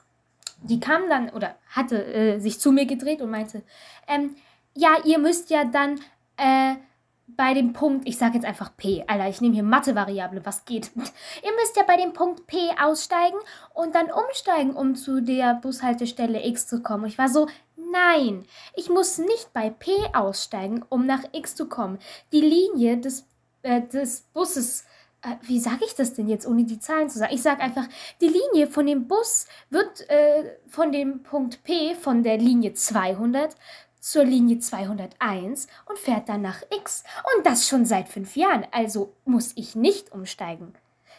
[0.62, 3.62] die kam dann oder hatte äh, sich zu mir gedreht und meinte,
[4.08, 4.36] ähm,
[4.74, 6.00] ja, ihr müsst ja dann
[6.36, 6.76] äh,
[7.26, 10.90] bei dem Punkt, ich sage jetzt einfach P, Alter, ich nehme hier Mathe-Variable, was geht?
[10.96, 13.38] ihr müsst ja bei dem Punkt P aussteigen
[13.74, 17.06] und dann umsteigen, um zu der Bushaltestelle X zu kommen.
[17.06, 21.98] Ich war so, nein, ich muss nicht bei P aussteigen, um nach X zu kommen.
[22.32, 23.26] Die Linie des,
[23.62, 24.84] äh, des Busses
[25.42, 27.34] wie sage ich das denn jetzt, ohne die Zahlen zu sagen?
[27.34, 27.86] Ich sage einfach,
[28.20, 33.54] die Linie von dem Bus wird äh, von dem Punkt P von der Linie 200
[34.00, 37.04] zur Linie 201 und fährt dann nach X.
[37.36, 38.66] Und das schon seit fünf Jahren.
[38.72, 40.74] Also muss ich nicht umsteigen.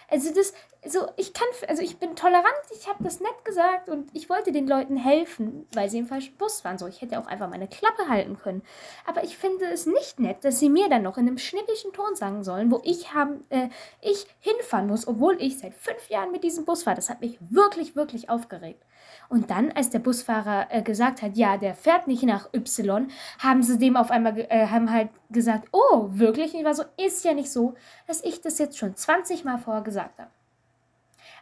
[0.10, 2.46] Also das, also ich kann, also ich bin tolerant,
[2.78, 6.36] ich habe das nett gesagt und ich wollte den Leuten helfen, weil sie im falschen
[6.36, 6.78] Bus waren.
[6.78, 8.64] So, ich hätte auch einfach meine Klappe halten können.
[9.06, 12.16] Aber ich finde es nicht nett, dass sie mir dann noch in einem schnippischen Ton
[12.16, 13.70] sagen sollen, wo ich haben, äh,
[14.02, 16.96] ich hinfahren muss, obwohl ich seit fünf Jahren mit diesem Bus fahre.
[16.96, 18.84] Das hat mich wirklich, wirklich aufgeregt.
[19.30, 23.08] Und dann, als der Busfahrer äh, gesagt hat, ja, der fährt nicht nach Y,
[23.40, 26.54] haben sie dem auf einmal äh, haben halt gesagt, oh, wirklich?
[26.54, 27.76] Und ich war so, ist ja nicht so,
[28.08, 30.30] dass ich das jetzt schon 20 Mal vorher gesagt habe.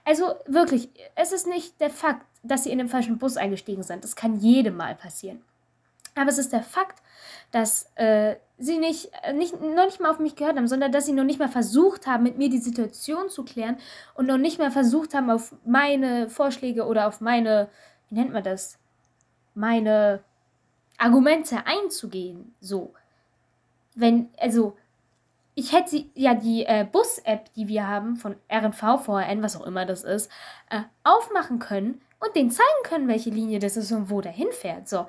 [0.04, 4.04] Also wirklich, es ist nicht der Fakt, dass sie in den falschen Bus eingestiegen sind.
[4.04, 5.42] Das kann jedem mal passieren.
[6.16, 7.02] Aber es ist der Fakt,
[7.52, 11.06] dass äh, sie nicht, äh, nicht, noch nicht mal auf mich gehört haben, sondern dass
[11.06, 13.78] sie noch nicht mal versucht haben, mit mir die Situation zu klären
[14.16, 17.70] und noch nicht mal versucht haben, auf meine Vorschläge oder auf meine,
[18.10, 18.78] wie nennt man das,
[19.54, 20.24] meine
[20.98, 22.56] Argumente einzugehen.
[22.60, 22.94] So.
[23.96, 24.78] Wenn, also,
[25.56, 29.66] ich hätte sie, ja die äh, Bus-App, die wir haben von RNV, VRN, was auch
[29.66, 30.30] immer das ist,
[30.70, 34.88] äh, aufmachen können und denen zeigen können, welche Linie das ist und wo der hinfährt.
[34.88, 35.08] So.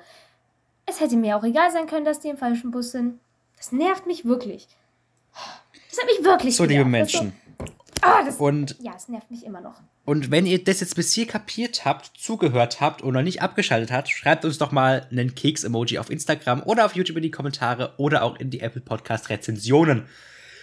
[0.85, 3.19] Es hätte mir auch egal sein können, dass die im falschen Bus sind.
[3.57, 4.67] Das nervt mich wirklich.
[5.89, 7.33] Das hat mich wirklich So, liebe Menschen.
[7.59, 7.65] So,
[8.01, 9.75] ah, das, Und, ja, es nervt mich immer noch.
[10.05, 13.91] Und wenn ihr das jetzt bis hier kapiert habt, zugehört habt und noch nicht abgeschaltet
[13.91, 17.93] habt, schreibt uns doch mal einen Keks-Emoji auf Instagram oder auf YouTube in die Kommentare
[17.97, 20.05] oder auch in die Apple Podcast-Rezensionen.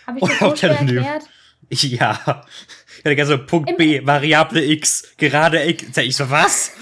[0.07, 1.23] Habe ich das so schwer erklärt?
[1.71, 2.25] Ja.
[2.25, 5.97] Hatte gerne so Punkt Im- B, Variable X, gerade X.
[5.99, 6.73] Ich so, was?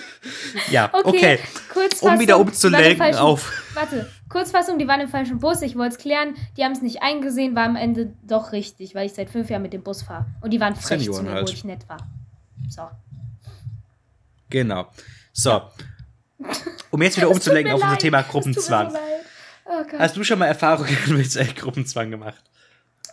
[0.70, 1.38] ja, Okay, okay.
[1.72, 3.50] Kurzfassung, Um wieder umzulenken auf.
[3.74, 5.62] Warte, Kurzfassung, die waren im falschen Bus.
[5.62, 6.34] Ich wollte es klären.
[6.56, 9.62] Die haben es nicht eingesehen, war am Ende doch richtig, weil ich seit fünf Jahren
[9.62, 10.26] mit dem Bus fahre.
[10.40, 11.48] Und die waren frech zu Senioren mir, halt.
[11.48, 11.98] wo ich nett war.
[12.68, 12.82] So.
[14.50, 14.86] Genau.
[15.32, 15.62] So.
[16.90, 17.98] Um jetzt wieder umzulenken auf unser.
[17.98, 18.94] Thema Gruppenzwang.
[19.66, 19.84] Oh.
[19.98, 22.42] Hast du schon mal Erfahrungen mit äh, Gruppenzwang gemacht?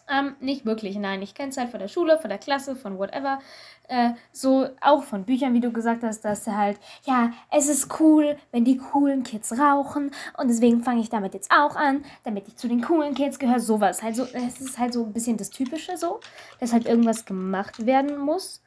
[0.08, 1.22] Ähm, nicht wirklich, nein.
[1.22, 3.40] Ich kenne es halt von der Schule, von der Klasse, von whatever.
[3.88, 8.38] Äh, so auch von Büchern, wie du gesagt hast, dass halt, ja, es ist cool,
[8.52, 12.56] wenn die coolen Kids rauchen und deswegen fange ich damit jetzt auch an, damit ich
[12.56, 13.60] zu den coolen Kids gehöre.
[13.60, 14.02] Sowas.
[14.02, 16.20] Halt es ist halt so ein bisschen das Typische so,
[16.60, 18.62] dass halt irgendwas gemacht werden muss,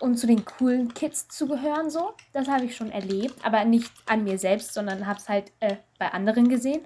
[0.00, 1.90] um zu den coolen Kids zu gehören.
[1.90, 2.12] So.
[2.32, 5.76] Das habe ich schon erlebt, aber nicht an mir selbst, sondern habe es halt äh,
[5.98, 6.80] bei anderen gesehen.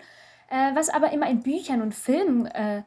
[0.51, 2.83] Äh, was aber immer in Büchern und Filmen äh,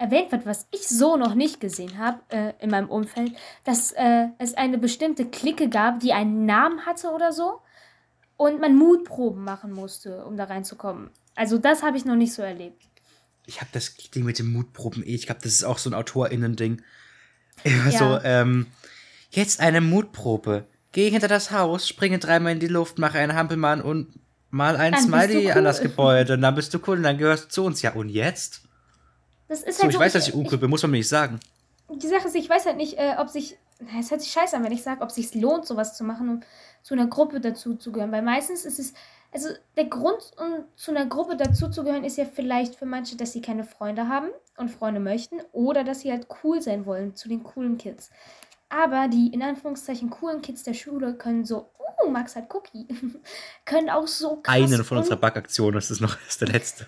[0.00, 3.32] erwähnt wird, was ich so noch nicht gesehen habe äh, in meinem Umfeld,
[3.64, 7.60] dass äh, es eine bestimmte Clique gab, die einen Namen hatte oder so
[8.36, 11.10] und man Mutproben machen musste, um da reinzukommen.
[11.34, 12.82] Also das habe ich noch nicht so erlebt.
[13.46, 15.14] Ich habe das Ding mit den Mutproben eh.
[15.14, 16.82] Ich glaube, das ist auch so ein AutorInnen-Ding.
[17.64, 17.98] Immer Ja.
[17.98, 18.66] so, ähm,
[19.30, 20.64] jetzt eine Mutprobe.
[20.92, 24.18] Geh hinter das Haus, springe dreimal in die Luft, mache einen Hampelmann und
[24.50, 25.88] mal ein Dann Smiley du an das cool.
[25.88, 26.34] Gebäude.
[26.34, 27.82] Und dann bist du cool und dann gehörst du zu uns.
[27.82, 28.62] Ja, und jetzt?
[29.50, 31.08] Das ist So, halt ich so, weiß, dass ich uncool bin, muss man mir nicht
[31.08, 31.38] sagen.
[31.90, 34.56] die Sache ist, ich weiß halt nicht, äh, ob sich, na, es hört sich scheiße
[34.56, 36.40] an, wenn ich sage, ob sich lohnt, sowas zu machen, um
[36.82, 38.12] zu einer Gruppe dazu zu gehören.
[38.12, 38.92] Weil meistens ist es,
[39.32, 43.16] also der Grund, um zu einer Gruppe dazu zu gehören, ist ja vielleicht für manche,
[43.16, 47.14] dass sie keine Freunde haben und Freunde möchten oder dass sie halt cool sein wollen
[47.16, 48.10] zu den coolen Kids.
[48.68, 51.70] Aber die in Anführungszeichen coolen Kids der Schule können so,
[52.04, 52.86] uh, Max hat Cookie,
[53.64, 56.48] können auch so krass Einen von un- unserer Backaktionen, das ist noch das ist der
[56.48, 56.86] letzte.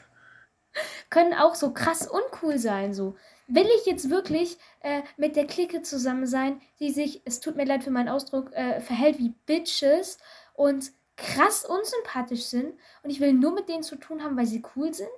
[1.11, 2.95] Können auch so krass uncool sein.
[2.95, 3.17] So.
[3.49, 7.67] Will ich jetzt wirklich äh, mit der Clique zusammen sein, die sich, es tut mir
[7.67, 10.19] leid für meinen Ausdruck, äh, verhält wie Bitches
[10.55, 14.63] und krass unsympathisch sind und ich will nur mit denen zu tun haben, weil sie
[14.75, 15.11] cool sind?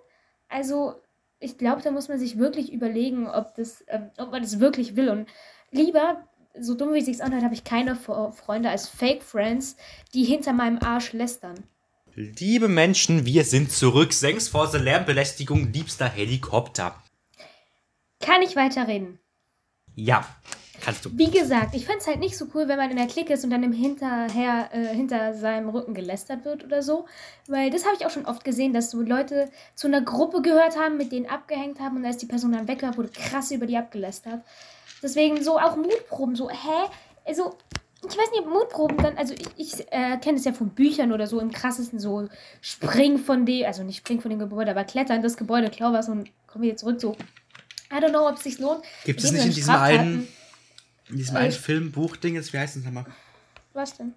[0.48, 1.00] Also,
[1.38, 4.96] ich glaube, da muss man sich wirklich überlegen, ob, das, ähm, ob man das wirklich
[4.96, 5.08] will.
[5.10, 5.28] Und
[5.70, 6.26] lieber,
[6.58, 9.76] so dumm wie es sich anhört, habe ich keine Fre- Freunde als Fake Friends,
[10.14, 11.64] die hinter meinem Arsch lästern.
[12.16, 14.12] Liebe Menschen, wir sind zurück.
[14.12, 16.94] Thanks for the Lärmbelästigung, liebster Helikopter.
[18.20, 19.18] Kann ich weiterreden?
[19.96, 20.24] Ja,
[20.80, 21.10] kannst du.
[21.18, 23.42] Wie gesagt, ich fände es halt nicht so cool, wenn man in der Clique ist
[23.42, 27.06] und dann im Hinterher, äh, hinter seinem Rücken gelästert wird oder so.
[27.48, 30.78] Weil das habe ich auch schon oft gesehen, dass so Leute zu einer Gruppe gehört
[30.78, 33.66] haben, mit denen abgehängt haben und als die Person dann weg war, wurde krass über
[33.66, 34.44] die abgelästert.
[35.02, 36.88] Deswegen so auch Mutproben, so, hä?
[37.24, 37.56] Also,
[38.08, 41.12] ich weiß nicht, ob Mutproben dann, also ich, ich äh, kenne es ja von Büchern
[41.12, 42.28] oder so, im krassesten so
[42.60, 46.08] spring von dem, also nicht spring von dem Gebäude, aber klettern das Gebäude, klau was
[46.08, 47.16] und kommen wieder zurück, so.
[47.92, 48.82] I don't know, ob es sich lohnt.
[49.04, 50.28] Gibt es nicht in diesem einen,
[51.08, 53.06] in diesem Äh, einen Film, Buch, Ding, jetzt, wie heißt das nochmal?
[53.72, 54.14] Was denn?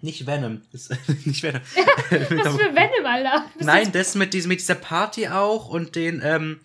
[0.00, 0.62] Nicht Venom.
[0.72, 0.90] Das,
[1.24, 1.60] nicht Venom.
[2.10, 3.46] Was für Venom, Alter?
[3.56, 6.60] Bist Nein, das mit, diesem, mit dieser Party auch und den, ähm,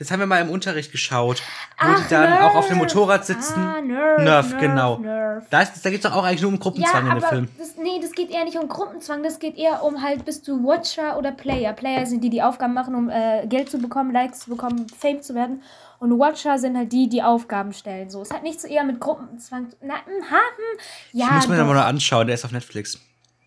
[0.00, 1.40] das haben wir mal im Unterricht geschaut,
[1.78, 2.92] wo Ach, die dann auch auf dem Nerf.
[2.92, 3.54] Motorrad sitzen.
[3.60, 4.98] Ah, Nerf, Nerf, genau.
[4.98, 5.44] Nerf.
[5.50, 7.48] Da, ist, da geht es doch auch eigentlich nur um Ja, Gruppenzwang in dem Film.
[7.58, 10.64] das, nee, das geht eher nicht um Gruppenzwang, das geht eher um halt, bist du
[10.64, 11.72] Watcher oder Player.
[11.72, 15.22] Player sind die, die Aufgaben machen, um äh, Geld zu bekommen, Likes zu bekommen, Fame
[15.22, 15.62] zu werden.
[16.00, 18.08] Und Watcher sind halt die, die Aufgaben stellen.
[18.08, 19.68] So, es hat nichts eher mit Gruppenzwang.
[19.70, 20.78] zu- Na, hm, ha, hm.
[21.12, 22.98] Ja, ich muss mir den mal noch anschauen, der ist auf Netflix.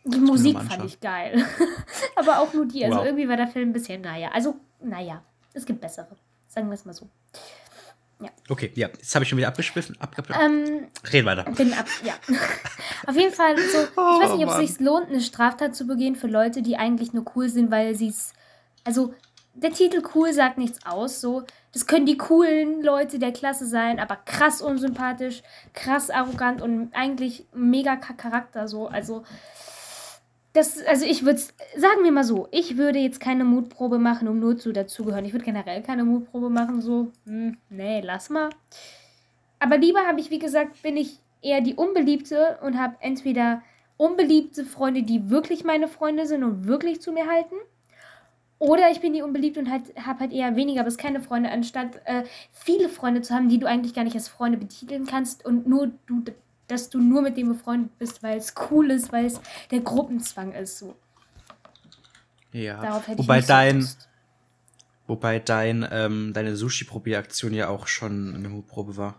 [0.06, 1.44] Die Musik fand ich geil.
[2.16, 2.86] aber auch nur die.
[2.86, 3.06] Also Wow.
[3.06, 4.30] irgendwie war der Film ein bisschen, naja.
[4.34, 5.22] Also, naja,
[5.54, 6.10] es gibt bessere.
[6.54, 7.10] Sagen wir es mal so.
[8.50, 10.00] Okay, ja, jetzt habe ich schon wieder abgeschwiffen.
[10.00, 11.44] Abge Ähm, Red weiter.
[11.52, 12.14] bin ab, ja.
[13.08, 15.86] Auf jeden Fall so, ich Oh, weiß nicht, ob es sich lohnt, eine Straftat zu
[15.86, 18.34] begehen für Leute, die eigentlich nur cool sind, weil sie es,
[18.86, 19.14] also
[19.56, 24.00] der Titel cool sagt nichts aus, so, das können die coolen Leute der Klasse sein,
[24.00, 29.24] aber krass unsympathisch, krass arrogant und eigentlich mega Charakter, so, also
[30.54, 34.40] das, also ich würde sagen wir mal so, ich würde jetzt keine Mutprobe machen, um
[34.40, 35.26] nur zu dazugehören.
[35.26, 38.50] Ich würde generell keine Mutprobe machen, so, hm, nee, lass mal.
[39.60, 43.64] Aber lieber habe ich, wie gesagt, bin ich eher die Unbeliebte und habe entweder
[43.98, 47.56] unbeliebte Freunde, die wirklich meine Freunde sind und wirklich zu mir halten.
[48.60, 52.02] Oder ich bin die unbeliebt und halt, habe halt eher weniger bis keine Freunde, anstatt
[52.06, 55.68] äh, viele Freunde zu haben, die du eigentlich gar nicht als Freunde betiteln kannst und
[55.68, 56.24] nur du,
[56.74, 59.40] dass du nur mit dem befreundet bist, weil es cool ist, weil es
[59.72, 60.78] der Gruppenzwang ist.
[60.80, 60.96] So.
[62.52, 62.82] Ja.
[62.82, 63.88] Darauf hätte Wobei ich nicht so dein,
[65.08, 69.16] wobei dein, ähm, deine Sushi-Probieraktion ja auch schon eine Mutprobe war.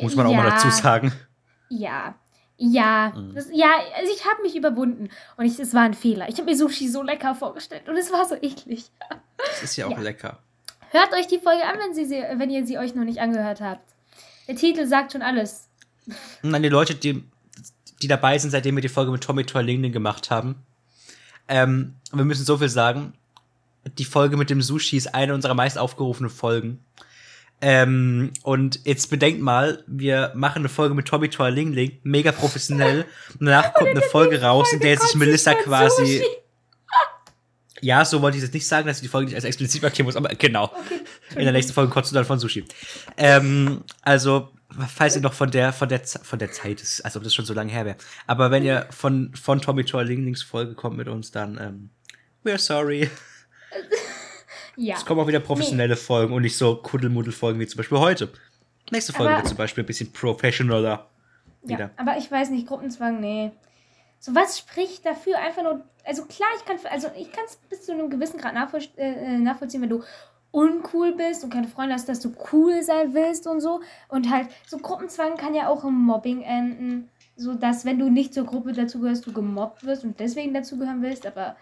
[0.00, 1.12] Muss man auch mal Ja, dazu sagen.
[1.68, 2.14] Ja.
[2.56, 3.34] Ja, Mhm.
[3.34, 3.66] das, ja,
[3.96, 6.28] also ich habe mich überwunden und ich, es war ein Fehler.
[6.28, 8.90] Ich habe mir Sushi so lecker vorgestellt und es war so eklig.
[9.36, 9.98] Das ist ja auch Ja.
[10.00, 10.38] lecker.
[10.90, 13.82] Hört euch die Folge an, wenn, sie, wenn ihr sie euch noch nicht angehört habt.
[14.46, 15.68] Der Titel sagt schon alles.
[16.42, 17.24] Und an die Leute, die,
[18.02, 20.56] die dabei sind, seitdem wir die Folge mit Tommy Toilingden gemacht haben.
[21.48, 23.14] Ähm, wir müssen so viel sagen.
[23.98, 26.80] Die Folge mit dem Sushi ist eine unserer meist aufgerufenen Folgen.
[27.60, 33.06] Ähm, und jetzt bedenkt mal, wir machen eine Folge mit Tommy Toilingling, mega professionell.
[33.38, 36.22] Und danach kommt eine Folge raus, in der sich Melissa quasi.
[37.80, 40.06] Ja, so wollte ich jetzt nicht sagen, dass ich die Folge nicht als explizit markieren
[40.06, 40.72] muss, aber genau.
[41.36, 42.64] In der nächsten Folge kotzt du dann von Sushi.
[43.18, 44.48] Ähm, also,
[44.88, 47.44] falls ihr noch von der, von der, von der Zeit ist, als ob das schon
[47.44, 47.96] so lange her wäre.
[48.26, 51.90] Aber wenn ihr von, von Tommy Toy Linglings Folge kommt mit uns, dann, ähm,
[52.44, 53.10] we're sorry.
[54.76, 54.96] Ja.
[54.96, 58.32] Es kommen auch wieder professionelle Folgen und nicht so Kuddelmuddel-Folgen wie zum Beispiel heute.
[58.90, 61.08] Nächste Folge Aber- wird zum Beispiel ein bisschen professioneller.
[61.62, 61.90] Ja, Wieder.
[61.96, 63.52] aber ich weiß nicht, Gruppenzwang, nee.
[64.18, 67.82] So was spricht dafür einfach nur, also klar, ich kann, also ich kann es bis
[67.82, 70.02] zu einem gewissen Grad nachvoll, äh, nachvollziehen, wenn du
[70.54, 73.80] uncool bist und keine Freunde hast, dass du cool sein willst und so.
[74.08, 77.10] Und halt, so Gruppenzwang kann ja auch im Mobbing enden.
[77.36, 81.26] So dass, wenn du nicht zur Gruppe dazugehörst, du gemobbt wirst und deswegen dazugehören willst,
[81.26, 81.56] aber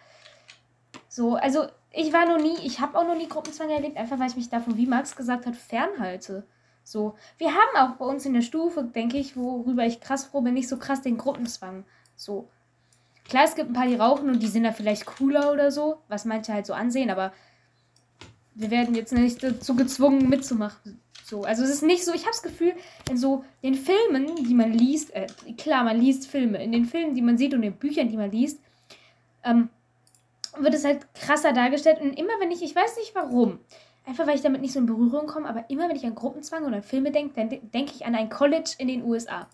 [1.09, 4.29] so, also ich war noch nie, ich habe auch noch nie Gruppenzwang erlebt, einfach weil
[4.29, 6.47] ich mich davon, wie Max gesagt hat, fernhalte.
[6.85, 10.43] So, wir haben auch bei uns in der Stufe, denke ich, worüber ich krass froh
[10.43, 11.85] bin, nicht so krass den Gruppenzwang.
[12.17, 12.51] So.
[13.25, 16.03] Klar, es gibt ein paar, die rauchen und die sind da vielleicht cooler oder so,
[16.09, 17.33] was manche halt so ansehen, aber
[18.55, 21.01] wir werden jetzt nicht dazu gezwungen mitzumachen.
[21.25, 22.75] So, also es ist nicht so, ich habe das Gefühl,
[23.09, 27.15] in so den Filmen, die man liest, äh, klar, man liest Filme, in den Filmen,
[27.15, 28.61] die man sieht und in den Büchern, die man liest,
[29.45, 29.71] ähm,
[30.59, 32.01] wird es halt krasser dargestellt.
[32.01, 33.61] Und immer wenn ich, ich weiß nicht warum,
[34.05, 36.65] einfach weil ich damit nicht so in Berührung komme, aber immer wenn ich an Gruppenzwang
[36.65, 39.49] oder an Filme denke, dann de- denke ich an ein College in den USA.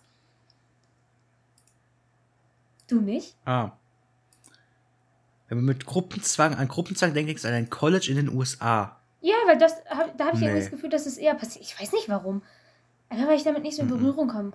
[2.89, 3.37] Du nicht?
[3.45, 3.73] Ah.
[5.49, 9.01] Wenn man mit Gruppenzwang an Gruppenzwang denkt, denkst an ein College in den USA.
[9.21, 10.59] Ja, weil das, da habe ich irgendwie Nee.
[10.61, 11.65] das Gefühl, dass es eher passiert.
[11.65, 12.43] Ich weiß nicht warum.
[13.09, 13.93] Einfach weil ich damit nicht so in Mhm.
[13.99, 14.53] Berührung komme.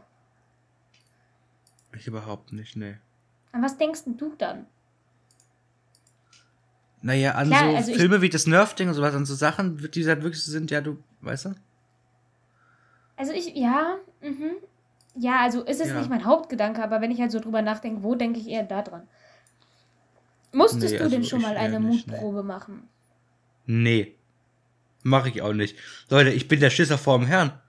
[1.98, 2.96] Ich überhaupt nicht, nee.
[3.52, 4.66] An was denkst denn du dann?
[7.02, 10.08] Naja, an Klar, so also Filme wie das Nerf-Ding und sowas, an so Sachen, die
[10.08, 11.56] halt wirklich so sind, ja, du, weißt du?
[13.18, 14.52] Also ich, ja, mhm.
[15.16, 16.00] Ja, also ist es Ja.
[16.00, 18.82] nicht mein Hauptgedanke, aber wenn ich halt so drüber nachdenke, wo denke ich eher da
[18.82, 19.08] dran?
[20.54, 22.88] Musstest Nee, du also denn schon mal eine nicht, Mutprobe machen?
[23.66, 24.16] Nee.
[25.02, 25.76] Mache ich auch nicht.
[26.10, 27.60] Leute, ich bin der Schisser vorm Herrn.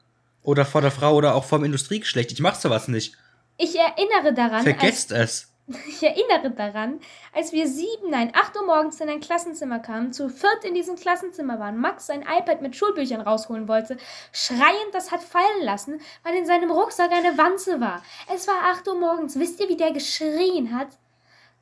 [0.42, 2.30] Oder vor der Frau oder auch vorm Industriegeschlecht.
[2.30, 3.16] Ich mach sowas nicht.
[3.56, 5.54] Ich erinnere daran, als, Vergesst es.
[5.88, 7.00] ich erinnere daran,
[7.32, 10.96] als wir sieben, nein, acht Uhr morgens in ein Klassenzimmer kamen, zu viert in diesem
[10.96, 13.96] Klassenzimmer waren, Max sein iPad mit Schulbüchern rausholen wollte,
[14.32, 18.02] schreiend das hat fallen lassen, weil in seinem Rucksack eine Wanze war.
[18.34, 19.38] Es war acht Uhr morgens.
[19.38, 20.88] Wisst ihr, wie der geschrien hat?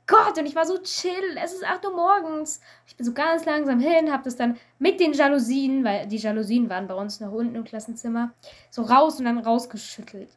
[0.06, 2.60] Gott, und ich war so chill, es ist 8 Uhr morgens.
[2.86, 6.68] Ich bin so ganz langsam hin, hab das dann mit den Jalousien, weil die Jalousien
[6.68, 8.32] waren bei uns noch unten im Klassenzimmer,
[8.70, 10.30] so raus und dann rausgeschüttelt.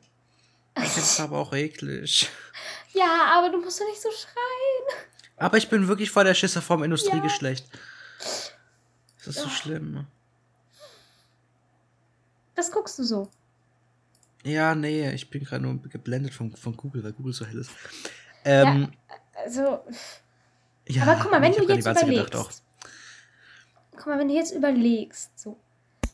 [0.75, 2.30] Das war aber auch eklig.
[2.93, 5.06] Ja, aber du musst doch nicht so schreien.
[5.36, 7.67] Aber ich bin wirklich voll der Schisser vorm Industriegeschlecht.
[9.25, 10.08] Das ist so schlimm.
[12.56, 13.30] Was guckst du so?
[14.45, 17.71] Ja, nee, ich bin gerade nur geblendet von, von Google, weil Google so hell ist.
[18.45, 18.93] Ähm,
[19.43, 19.80] Also,
[20.88, 22.32] ja, aber guck mal, wenn ich du jetzt überlegst.
[22.32, 22.62] gedacht.
[23.95, 25.58] Guck mal, wenn du jetzt überlegst, so.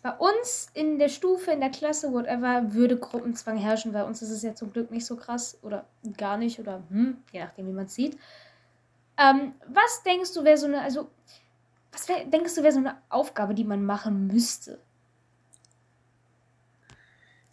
[0.04, 3.92] Bei uns in der Stufe, in der Klasse, whatever, würde Gruppenzwang herrschen.
[3.92, 5.86] Bei uns ist es ja zum Glück nicht so krass oder
[6.18, 8.18] gar nicht oder hm, je nachdem, wie man es sieht.
[9.18, 11.10] Ähm, was denkst du, wäre so eine, also,
[11.92, 14.80] was wär, denkst du, wäre so eine Aufgabe, die man machen müsste?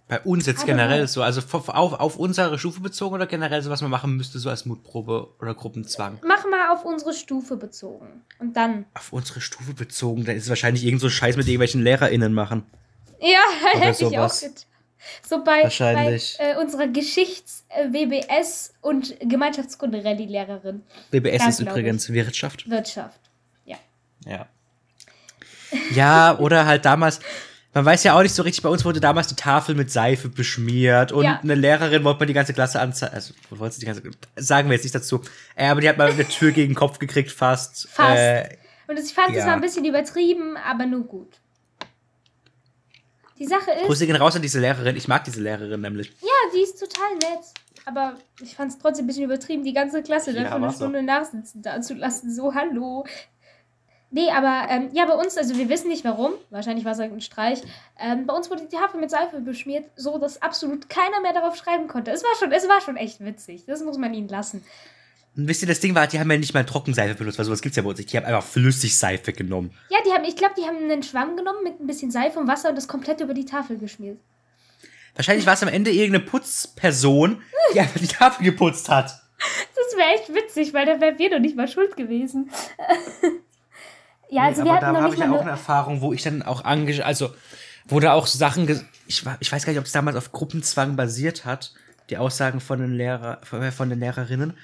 [0.09, 3.68] Bei uns jetzt Aber- generell so, also auf, auf, unsere Stufe bezogen oder generell so,
[3.71, 6.18] was man machen müsste, so als Mutprobe oder Gruppenzwang?
[6.27, 8.23] Mach mal auf unsere Stufe bezogen.
[8.38, 8.87] Und dann.
[8.94, 12.64] Auf unsere Stufe bezogen, da ist es wahrscheinlich irgend so Scheiß mit irgendwelchen LehrerInnen machen.
[13.21, 13.38] Ja,
[13.81, 14.40] hätte ich auch sowas.
[14.40, 14.66] get
[15.29, 16.37] So bei, Wahrscheinlich.
[16.38, 20.83] bei äh, unserer Geschichts-WBS- und Gemeinschaftskunde-Rallye-Lehrerin.
[21.12, 22.68] Ja, ist übrigens Wirtschaft.
[22.71, 23.21] Wirtschaft.
[24.27, 24.47] Ja.
[25.94, 27.21] Ja, oder halt damals,
[27.74, 30.28] man weiß ja auch nicht so richtig, bei uns wurde damals die Tafel mit Seife
[30.28, 31.38] beschmiert und Ja.
[31.42, 34.02] eine Lehrerin wollte man die ganze Klasse anzeigen, also wollte sie die ganze,
[34.37, 35.20] sagen wir jetzt nicht dazu,
[35.54, 37.88] äh, aber die hat mal eine Tür gegen den Kopf gekriegt fast.
[37.88, 38.18] Fast.
[38.18, 38.57] Äh,
[38.88, 39.46] Und ich fand, das Ja.
[39.48, 41.40] war ein bisschen übertrieben, aber nur gut.
[43.38, 46.09] Die Sache ist, Grüße gehen raus an diese Lehrerin, ich mag diese Lehrerin nämlich.
[46.20, 47.44] ja, die ist total nett.
[47.85, 50.72] Aber ich fand es trotzdem ein bisschen übertrieben, die ganze Klasse dann Ja, für eine.
[50.72, 52.35] Stunde nachsitzen da zu lassen.
[52.35, 53.07] So, hallo.
[54.11, 57.21] Nee, aber ähm, ja, bei uns, also wir wissen nicht warum, wahrscheinlich war es ein
[57.21, 57.61] Streich.
[57.99, 61.57] Ähm, bei uns wurde die Tafel mit Seife beschmiert, so dass absolut keiner mehr darauf
[61.57, 62.11] schreiben konnte.
[62.11, 63.64] Es war schon, es war schon echt witzig.
[63.66, 64.64] Das muss man ihnen lassen.
[65.37, 67.61] Und wisst ihr, das Ding war, die haben ja nicht mal Trockenseife benutzt, weil sowas
[67.61, 68.11] gibt's ja bei uns nicht.
[68.12, 69.73] Die haben einfach Flüssigseife genommen.
[69.90, 72.49] Ja, die haben, ich glaube, die haben einen Schwamm genommen mit ein bisschen Seife und
[72.49, 74.18] Wasser und das komplett über die Tafel geschmiert.
[75.14, 77.42] Wahrscheinlich war es am Ende irgendeine Putzperson,
[77.75, 79.21] die einfach die Tafel geputzt hat.
[79.77, 82.51] Das wäre echt witzig, weil dann wären wir doch nicht mal schuld gewesen.
[84.31, 86.23] ja, also Nee, wir aber hatten da habe ich ja auch eine, Erfahrung, wo ich
[86.23, 87.35] dann auch ange also
[87.87, 88.69] wo da auch Sachen
[89.07, 91.73] ich, ich weiß gar nicht, ob es damals auf Gruppenzwang basiert hat,
[92.11, 94.55] die Aussagen von den Lehrer von, von den Lehrerinnen.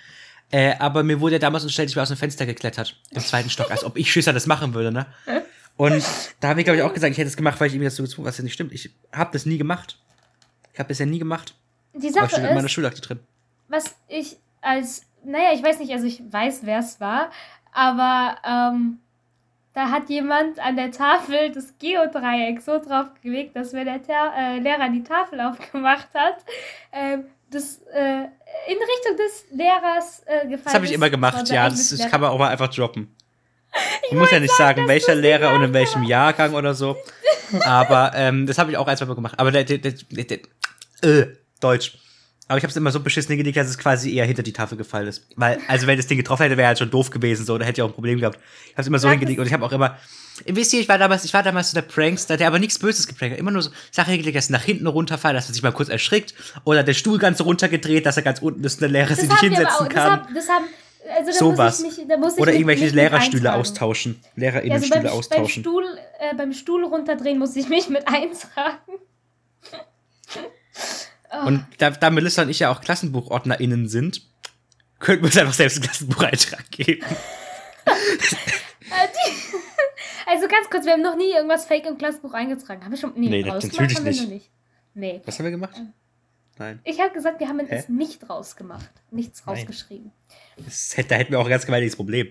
[0.51, 3.51] Äh, aber mir wurde ja damals unterstellt, ich wäre aus dem Fenster geklettert im zweiten
[3.51, 5.07] Stock, als ob ich Schisser das machen würde, ne?
[5.77, 6.05] Und
[6.41, 8.03] da habe ich glaube ich auch gesagt, ich hätte es gemacht, weil ich ihm dazu
[8.03, 8.73] gezwungen, was ja nicht stimmt.
[8.73, 9.99] Ich habe das nie gemacht.
[10.73, 11.55] Ich habe das ja nie gemacht.
[11.95, 13.21] die Sache steht in meiner ist, Schulakte drin.
[13.69, 17.31] was ich als, naja, ich weiß nicht, also ich weiß, wer es war,
[17.73, 18.99] aber ähm,
[19.75, 24.33] da hat jemand an der Tafel das Geodreieck so drauf gelegt, dass wenn der Ta
[24.37, 26.37] äh, Lehrer die Tafel aufgemacht hat,
[26.93, 28.25] ähm, das äh,
[28.69, 31.69] in Richtung des Lehrers äh, gefallen Das habe ich immer gemacht, ja.
[31.69, 33.15] Das, das kann man auch mal einfach droppen.
[34.09, 36.97] Ich muss ja nicht sagen, welcher Lehrer und in welchem Jahrgang oder so.
[37.65, 39.35] Aber ähm, das habe ich auch ein, zwei Mal gemacht.
[39.39, 40.39] Aber der, der, der, der
[41.03, 41.27] äh,
[41.61, 41.99] Deutsch.
[42.47, 44.77] Aber ich habe es immer so beschissen hingelegt, dass es quasi eher hinter die Tafel
[44.77, 45.27] gefallen ist.
[45.35, 47.81] Weil, also wenn das Ding getroffen hätte, wäre halt schon doof gewesen, so, da hätte
[47.81, 48.39] ich auch ein Problem gehabt.
[48.67, 49.97] Ich habe es immer so Ja, hingelegt und ich habe auch immer,
[50.45, 53.07] wisst ihr, ich war damals, ich war damals so der Prankster, der aber nichts Böses
[53.07, 53.41] geprankt hat.
[53.41, 56.35] Immer nur so Sachen hingelegt, dass nach hinten runterfallen, dass man sich mal kurz erschrickt.
[56.65, 59.31] Oder der Stuhl ganz runtergedreht, dass er ganz unten ist und der Lehrer Das sich
[59.31, 59.89] nicht hinsetzen auch.
[59.89, 60.11] Das, kann.
[60.11, 60.65] haben, das haben,
[61.17, 61.81] also da Sowas.
[61.81, 64.21] mich, da Oder mich irgendwelche mit Lehrerstühle austauschen.
[64.23, 65.63] Also Lehrerinnenstühle beim, beim, austauschen.
[65.63, 65.85] Stuhl,
[66.19, 69.01] äh, beim Stuhl runterdrehen muss ich mich mit eintragen.
[71.43, 74.23] Oh, Und da, da Melissa und ich ja auch KlassenbuchordnerInnen sind,
[74.99, 77.05] könnten wir uns einfach selbst einen Klassenbucheintrag geben.
[80.27, 82.85] also ganz kurz, wir haben noch nie irgendwas Fake im Klassenbuch eingetragen.
[82.85, 83.13] Haben wir schon?
[83.17, 84.23] Nee, Nee, natürlich haben wir nicht.
[84.23, 84.51] noch nicht.
[84.95, 85.23] Nee.
[85.25, 85.75] Was haben wir gemacht?
[86.59, 86.81] Nein.
[86.85, 87.67] Ich habe gesagt, wir haben Hä?
[87.77, 88.91] es nicht rausgemacht.
[89.11, 89.57] Nichts Nein.
[89.57, 90.13] rausgeschrieben.
[90.57, 92.31] Das, hätte- da hätten wir auch ein ganz gewaltiges Problem.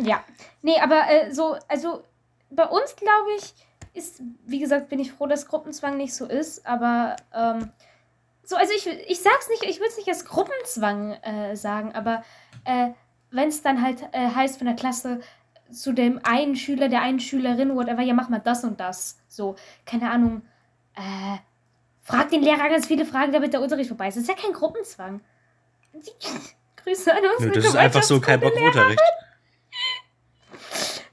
[0.00, 0.22] Ja.
[0.62, 2.04] Nee, aber äh, so, also
[2.50, 3.54] bei uns glaube ich,
[3.94, 7.70] ist, wie gesagt, bin ich froh, dass Gruppenzwang nicht so ist, aber ähm,
[8.44, 12.22] so, also ich, ich sag's nicht, ich will es nicht als Gruppenzwang äh, sagen, aber
[12.64, 12.90] äh,
[13.30, 15.20] wenn es dann halt äh, heißt von der Klasse
[15.70, 19.18] zu dem einen Schüler, der einen Schülerin, whatever, ja, mach mal das und das.
[19.28, 20.42] So, keine Ahnung,
[20.94, 21.38] äh,
[22.02, 24.16] frag den Lehrer ganz viele Fragen, damit der Unterricht vorbei ist.
[24.16, 25.20] Das ist ja kein Gruppenzwang.
[26.76, 29.00] Grüße an unsere Nö, das ist einfach so kein Bock Unterricht.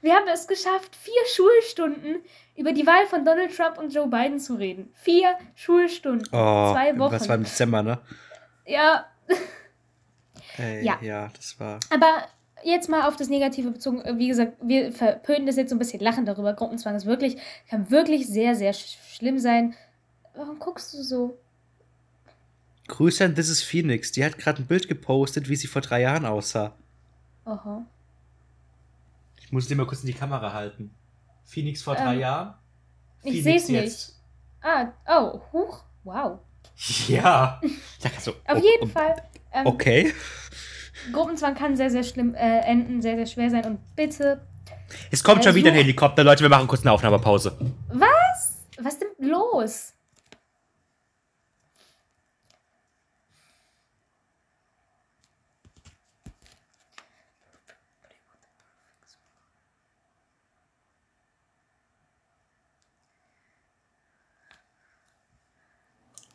[0.02, 2.22] Wir haben es geschafft, vier Schulstunden
[2.56, 4.90] über die Wahl von Donald Trump und Joe Biden zu reden.
[4.94, 6.28] Vier Schulstunden.
[6.32, 7.12] Oh, Zwei Wochen.
[7.12, 7.98] was war im Dezember, ne?
[8.66, 9.06] Ja,
[10.58, 10.98] Ey, Ja.
[11.00, 11.80] ja, das war.
[11.90, 12.24] aber
[12.62, 14.02] jetzt mal auf das Negative bezogen.
[14.18, 16.52] Wie gesagt, wir verpönen das jetzt so ein bisschen lachen darüber.
[16.52, 17.38] Gruppenzwang ist wirklich,
[17.70, 19.74] kann wirklich sehr, sehr sch schlimm sein.
[20.34, 21.38] Warum guckst du so?
[22.88, 24.12] Grüße an This is Phoenix.
[24.12, 26.74] Die hat gerade ein Bild gepostet, wie sie vor drei Jahren aussah.
[27.44, 27.86] Aha.
[29.40, 30.94] Ich muss dir mal kurz in die Kamera halten.
[31.44, 32.54] Phoenix vor drei Ähm, Jahren?
[33.22, 34.12] Ich Phoenix sehe es nicht.
[34.62, 35.84] Ah, oh, huch.
[36.04, 36.38] Wow.
[37.08, 37.60] Ja.
[38.02, 39.14] Dachte so, Auf oh, jeden oh, Fall.
[39.52, 40.12] Ähm, Okay.
[41.12, 43.64] Gruppenzwang kann sehr, sehr schlimm äh, enden, sehr, sehr schwer sein.
[43.64, 44.40] Und bitte,
[45.10, 46.22] Es kommt schon Äh, wieder ein Helikopter.
[46.24, 47.56] Leute, wir machen kurz eine Aufnahmepause.
[47.88, 48.58] was?
[48.80, 49.94] Was ist denn los?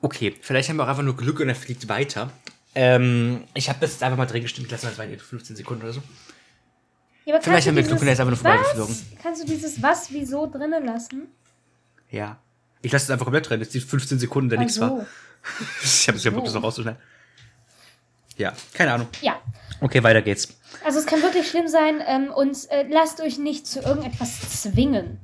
[0.07, 2.31] Okay, vielleicht haben wir auch einfach nur Glück und er fliegt weiter.
[2.75, 5.83] Ähm, ich habe das jetzt einfach mal drin gestimmt lassen, das waren jetzt 15 Sekunden
[5.83, 6.01] oder so.
[7.25, 8.95] Ja, aber Vielleicht haben wir Glück und er ist einfach nur vorbeigeflogen.
[9.21, 11.27] Kannst du dieses was, wieso drinnen lassen?
[12.09, 12.37] Ja.
[12.81, 13.61] Ich lasse es einfach komplett drin.
[13.61, 14.81] Sind die 15 Sekunden, der Ach nichts so.
[14.83, 15.05] war.
[15.83, 17.01] Ich habe es ja wirklich noch rauszuschneiden.
[18.37, 19.07] Ja, keine Ahnung.
[19.19, 19.41] Ja,
[19.81, 20.57] Okay, weiter geht's.
[20.85, 25.19] also es kann wirklich schlimm sein ähm, und äh, lasst euch nicht zu irgendetwas zwingen.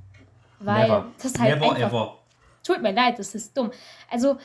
[0.59, 2.17] Weil das ist halt einfach...
[2.65, 3.71] Tut mir leid, das ist dumm.
[4.09, 4.37] Also,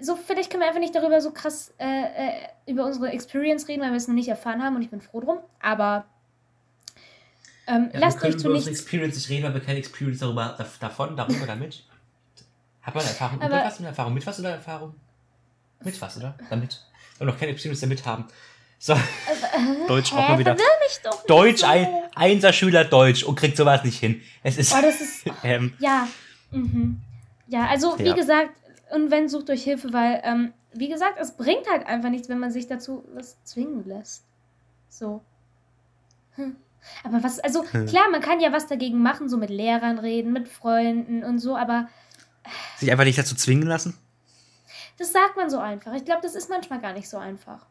[0.00, 2.32] so, vielleicht können wir einfach nicht darüber so krass äh, äh,
[2.66, 5.20] über unsere Experience reden, weil wir es noch nicht erfahren haben und ich bin froh
[5.20, 5.38] drum.
[5.60, 6.04] Aber
[7.66, 8.84] ähm, Ja, lasst wir euch können zu über unsere nichts.
[8.84, 11.84] Experience nicht reden, weil wir keine Experience darüber, da- davon, darüber, damit.
[12.82, 13.80] Hat man Erfahrung über Aber- was?
[13.80, 14.94] Mit Erfahrung mit was oder Erfahrung?
[15.84, 16.34] Mit was, oder?
[16.48, 16.80] Damit.
[17.18, 18.26] Wir noch keine Experience damit haben.
[18.78, 18.94] So,
[19.88, 20.56] Deutsch auch Hä, mal wieder.
[21.26, 21.66] Deutsch, so.
[21.66, 24.22] ein, Einser-Schüler Deutsch und kriegt sowas nicht hin.
[24.42, 24.72] Es ist.
[24.72, 25.24] Oh, das ist.
[25.42, 26.06] ähm, Ja.
[26.52, 27.00] Mhm.
[27.48, 28.14] Ja, also wie Ja.
[28.14, 28.50] gesagt,
[28.90, 32.38] und wenn sucht euch Hilfe, weil, ähm, wie gesagt, es bringt halt einfach nichts, wenn
[32.38, 34.24] man sich dazu was zwingen lässt.
[34.88, 35.22] So.
[36.32, 36.56] Hm.
[37.04, 40.48] Aber was, also klar, man kann ja was dagegen machen, so mit Lehrern reden, mit
[40.48, 41.88] Freunden und so, aber
[42.76, 43.98] sich einfach nicht dazu zwingen lassen.
[44.96, 45.92] das sagt man so einfach.
[45.94, 47.66] Ich glaube, das ist manchmal gar nicht so einfach.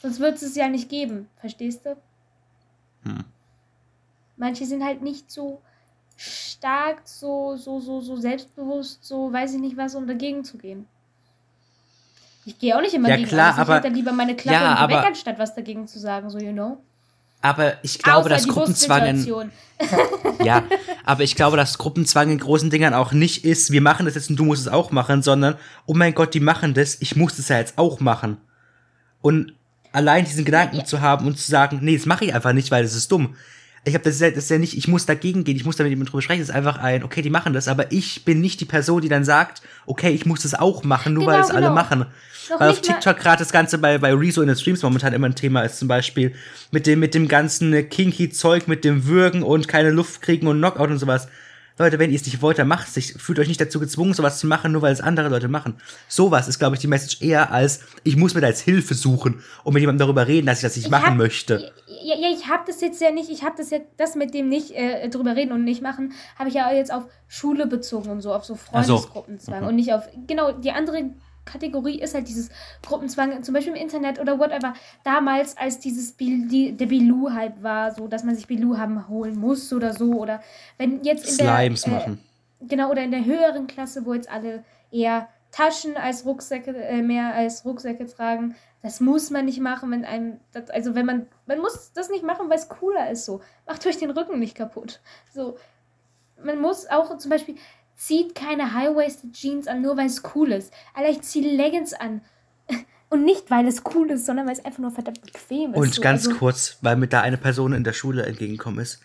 [0.00, 1.96] Sonst wird es es ja nicht geben, verstehst du?
[3.02, 3.24] Hm.
[4.36, 5.60] Manche sind halt nicht so
[6.22, 10.86] stark, so, so, so, so selbstbewusst, so weiß ich nicht was, um dagegen zu gehen.
[12.44, 13.68] Ich gehe auch nicht immer Ja, gegen klar, alles.
[13.68, 16.38] Ich aber- lieber meine Klappe Ja, geh weg, aber- anstatt was dagegen zu sagen, so,
[16.38, 16.78] you know.
[17.42, 19.50] Aber ich glaube, Außer dass Gruppenzwang in.
[20.44, 20.62] Ja,
[21.06, 24.28] aber ich glaube, dass Gruppenzwang in großen Dingern auch nicht ist, wir machen das jetzt
[24.28, 25.56] und du musst es auch machen, sondern,
[25.86, 28.36] oh mein Gott, die machen das, ich muss das ja jetzt auch machen.
[29.22, 29.54] Und
[29.92, 30.84] allein diesen Gedanken Ja.
[30.84, 33.34] zu haben und zu sagen, nee, das mache ich einfach nicht, weil das ist dumm.
[33.84, 35.76] Ich habe das, ist ja- das ist ja nicht, ich muss dagegen gehen, ich muss
[35.76, 38.24] da mit jemandem drüber sprechen, das ist einfach ein, okay, die machen das, aber ich
[38.26, 41.36] bin nicht die Person, die dann sagt, okay, ich muss das auch machen, nur weil
[41.36, 41.74] Genau, es alle genau.
[41.74, 42.06] machen.
[42.50, 45.28] Noch Weil auf TikTok gerade das Ganze bei, bei Rezo in den Streams momentan immer
[45.28, 46.34] ein Thema ist, zum Beispiel
[46.72, 50.58] mit dem, mit dem ganzen kinky Zeug, mit dem Würgen und keine Luft kriegen und
[50.58, 51.28] Knockout und sowas.
[51.78, 53.20] Leute, wenn ihr es nicht wollt, dann macht es nicht.
[53.20, 55.76] Fühlt euch nicht dazu gezwungen, sowas zu machen, nur weil es andere Leute machen.
[56.08, 59.42] Sowas ist, glaube ich, die Message eher als, ich muss mir da jetzt Hilfe suchen
[59.64, 61.72] und mit jemandem darüber reden, dass ich das nicht Ich machen hab- möchte.
[62.02, 64.48] Ja, ja, ich habe das jetzt ja nicht, ich habe das ja, das mit dem
[64.48, 68.20] nicht äh, drüber reden und nicht machen, habe ich ja jetzt auf Schule bezogen und
[68.20, 68.96] so, auf so Ach so.
[68.98, 69.66] Freundesgruppenzwang Mhm.
[69.68, 71.10] und nicht auf, genau, die andere
[71.50, 72.50] Kategorie ist halt dieses
[72.82, 74.74] Gruppenzwang, zum Beispiel im Internet oder whatever.
[75.04, 79.38] Damals, als dieses Bil die, der Bilou-Hype war, so, dass man sich Bilou haben holen
[79.38, 80.42] muss oder so, oder
[80.78, 82.20] wenn jetzt in Slimes der, äh, machen.
[82.60, 87.34] Genau, oder in der höheren Klasse, wo jetzt alle eher Taschen als Rucksäcke, äh, mehr
[87.34, 88.54] als Rucksäcke tragen.
[88.82, 92.24] Das muss man nicht machen, wenn einem, das, also wenn man, man muss das nicht
[92.24, 93.40] machen, weil es cooler ist so.
[93.66, 95.00] Macht euch den Rücken nicht kaputt.
[95.34, 95.56] So,
[96.42, 97.56] man muss auch zum Beispiel,
[98.00, 100.72] zieht keine High-Waisted Jeans an, nur weil es cool ist.
[100.94, 102.22] Alter, ich ziehe Leggings an.
[103.10, 105.78] Und nicht, weil es cool ist, sondern weil es einfach nur verdammt bequem ist.
[105.78, 106.00] Und so.
[106.00, 109.00] ganz also, kurz, weil mir da eine Person in der Schule entgegengekommen ist.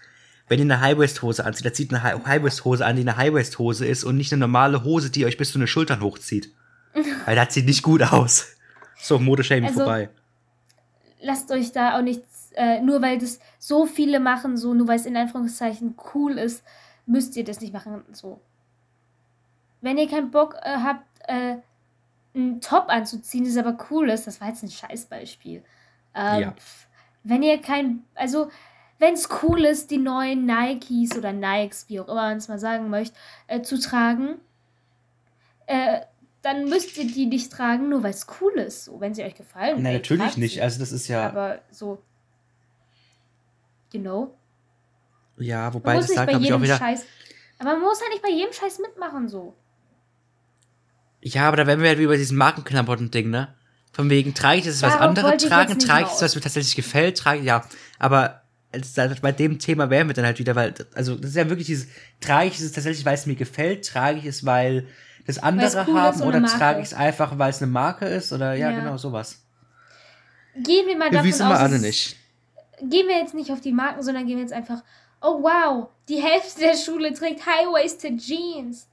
[0.47, 4.05] Wenn ihr eine High-Waist-Hose anzieht, dann zieht eine Hi- High-Waist-Hose an, die eine High-Waist-Hose ist
[4.05, 6.53] und nicht eine normale Hose, die euch bis zu den Schultern hochzieht.
[7.25, 8.55] Weil das sieht nicht gut aus.
[9.01, 10.09] So, Modeshaming Also, vorbei.
[11.21, 14.95] lasst euch da auch nichts, äh, nur weil das so viele machen, so nur weil
[14.97, 16.63] es in Anführungszeichen cool ist,
[17.05, 18.03] müsst ihr das nicht machen.
[18.13, 18.39] So.
[19.85, 21.57] Wenn ihr keinen Bock äh, habt, äh,
[22.33, 25.63] einen Top anzuziehen, das aber cool ist, das war jetzt ein Scheißbeispiel.
[26.15, 26.55] Ähm, Ja.
[27.23, 28.49] Wenn ihr kein, also
[28.97, 32.57] wenn es cool ist, die neuen Nikes oder Nikes, wie auch immer man es mal
[32.57, 33.15] sagen möchte,
[33.45, 34.39] äh, zu tragen,
[35.67, 36.01] äh,
[36.41, 38.85] dann müsst ihr die nicht tragen, nur weil es cool ist.
[38.85, 39.83] So, wenn sie euch gefallen.
[39.83, 40.53] Nein, natürlich nicht.
[40.55, 40.61] sie.
[40.63, 42.01] Also das ist ja, Aber so,
[43.93, 44.33] you know.
[45.37, 46.77] ja, Man wobei muss das nicht sagt, bei glaube ich, auch wieder.
[46.77, 47.05] Scheiß.
[47.59, 49.55] Aber man muss halt nicht bei jedem Scheiß mitmachen, so.
[51.27, 53.47] Ja, aber da wären wir halt wie bei diesem Markenklamotten-Ding, ne?
[53.91, 56.41] Von wegen, trage ich das, was Darauf andere ich tragen, trage ich das, was mir
[56.41, 57.65] tatsächlich gefällt, trage ja.
[57.97, 58.41] Aber
[59.21, 61.87] bei dem Thema wären wir dann halt wieder, weil, also das ist ja wirklich dieses,
[62.19, 64.85] trage ich es tatsächlich, weil es mir gefällt, trage ich es, weil
[65.25, 66.57] das andere cool haben oder Marke.
[66.59, 68.79] trage ich es einfach, weil es eine Marke ist oder ja, Ja.
[68.79, 69.43] genau, sowas.
[70.57, 72.17] Gehen wir mal Wir davon aus, wir alle nicht.
[72.81, 74.83] Gehen wir jetzt nicht auf die Marken, sondern gehen wir jetzt einfach,
[75.21, 78.87] oh wow, die Hälfte der Schule trägt High-Waisted Jeans.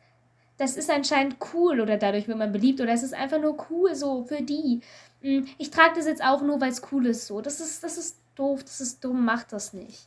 [0.59, 3.95] Das ist anscheinend cool oder dadurch wird man beliebt oder es ist einfach nur cool
[3.95, 4.81] so für die.
[5.23, 7.41] Hm, Ich trage das jetzt auch nur, weil es cool ist so.
[7.41, 10.07] Das ist, das ist doof, das ist dumm, macht das nicht.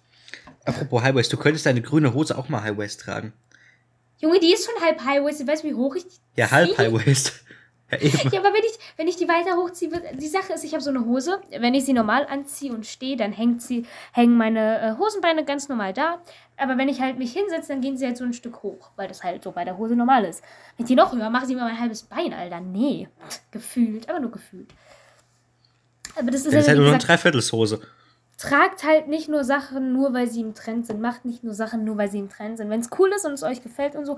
[0.66, 3.34] Apropos Highwaist, du könntest deine grüne Hose auch mal Highwaist tragen.
[4.20, 6.78] Junge, die ist schon halb High-Waisted, weißt du, wie hoch ich die Ja, halb ziehe?
[6.78, 7.34] Highwaist.
[8.02, 8.30] Ja, eben.
[8.32, 10.90] Ja, aber wenn ich, wenn ich die weiter hochziehe, die Sache ist, ich habe so
[10.90, 11.42] eine Hose.
[11.58, 15.68] Wenn ich sie normal anziehe und stehe, dann hängt sie, hängen meine äh, Hosenbeine ganz
[15.70, 16.20] normal da.
[16.58, 19.08] Aber wenn ich halt mich hinsetze, dann gehen sie halt so ein Stück hoch, weil
[19.08, 20.42] das halt so bei der Hose normal ist.
[20.78, 22.62] Wenn ich die noch höher mache, sie mir mein halbes Bein, Alter.
[22.62, 23.10] Nee,
[23.52, 24.70] gefühlt, aber nur gefühlt.
[26.18, 27.82] Aber das ist Das ist ja, halt wie nur eine gesagt, Dreiviertelshose.
[28.38, 31.02] tragt halt nicht nur Sachen, nur weil sie im Trend sind.
[31.02, 32.70] Macht nicht nur Sachen, nur weil sie im Trend sind.
[32.70, 34.18] Wenn es cool ist und es euch gefällt und so,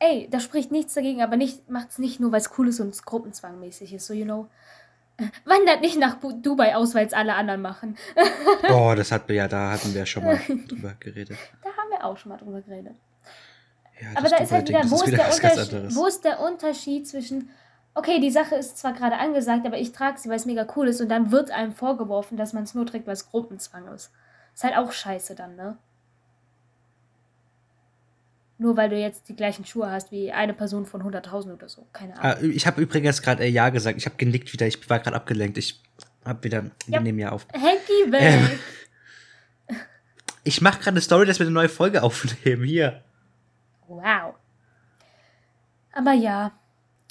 [0.00, 2.88] ey, da spricht nichts dagegen, aber nicht, macht's nicht nur, weil es cool ist und
[2.88, 4.48] es gruppenzwangmäßig ist, so, you know.
[5.44, 7.96] Wandert nicht nach Dubai aus, weil es alle anderen machen.
[8.70, 10.38] Oh, das hat ja, da hatten wir schon mal
[10.68, 11.36] drüber geredet.
[11.62, 12.94] Da haben wir auch schon mal drüber geredet.
[14.00, 15.96] Ja, Aber da ist halt wieder, wo ist, der was ganz Unterschied, anderes.
[15.96, 17.50] wo ist der Unterschied zwischen,
[17.94, 20.88] okay, die Sache ist zwar gerade angesagt, aber ich trage sie, weil es mega cool
[20.88, 24.10] ist und dann wird einem vorgeworfen, dass man es nur trägt, weil es Gruppenzwang ist.
[24.54, 25.76] Ist halt auch scheiße dann, ne?
[28.62, 31.86] Nur weil du jetzt die gleichen Schuhe hast wie eine Person von 100.000 oder so.
[31.94, 32.36] Keine Ahnung.
[32.42, 33.96] Ah, ich habe übrigens gerade äh, Ja gesagt.
[33.96, 34.66] Ich habe genickt wieder.
[34.66, 35.56] Ich war gerade abgelenkt.
[35.56, 35.80] Ich
[36.26, 36.64] habe wieder.
[36.64, 37.00] Wir Ja.
[37.00, 37.46] nehmen ja auf.
[37.52, 38.20] Handy weg!
[38.22, 38.50] Ähm.
[40.42, 42.64] Ich mache gerade eine Story, dass wir eine neue Folge aufnehmen.
[42.64, 43.02] Hier.
[43.88, 44.34] Wow.
[45.92, 46.52] Aber ja.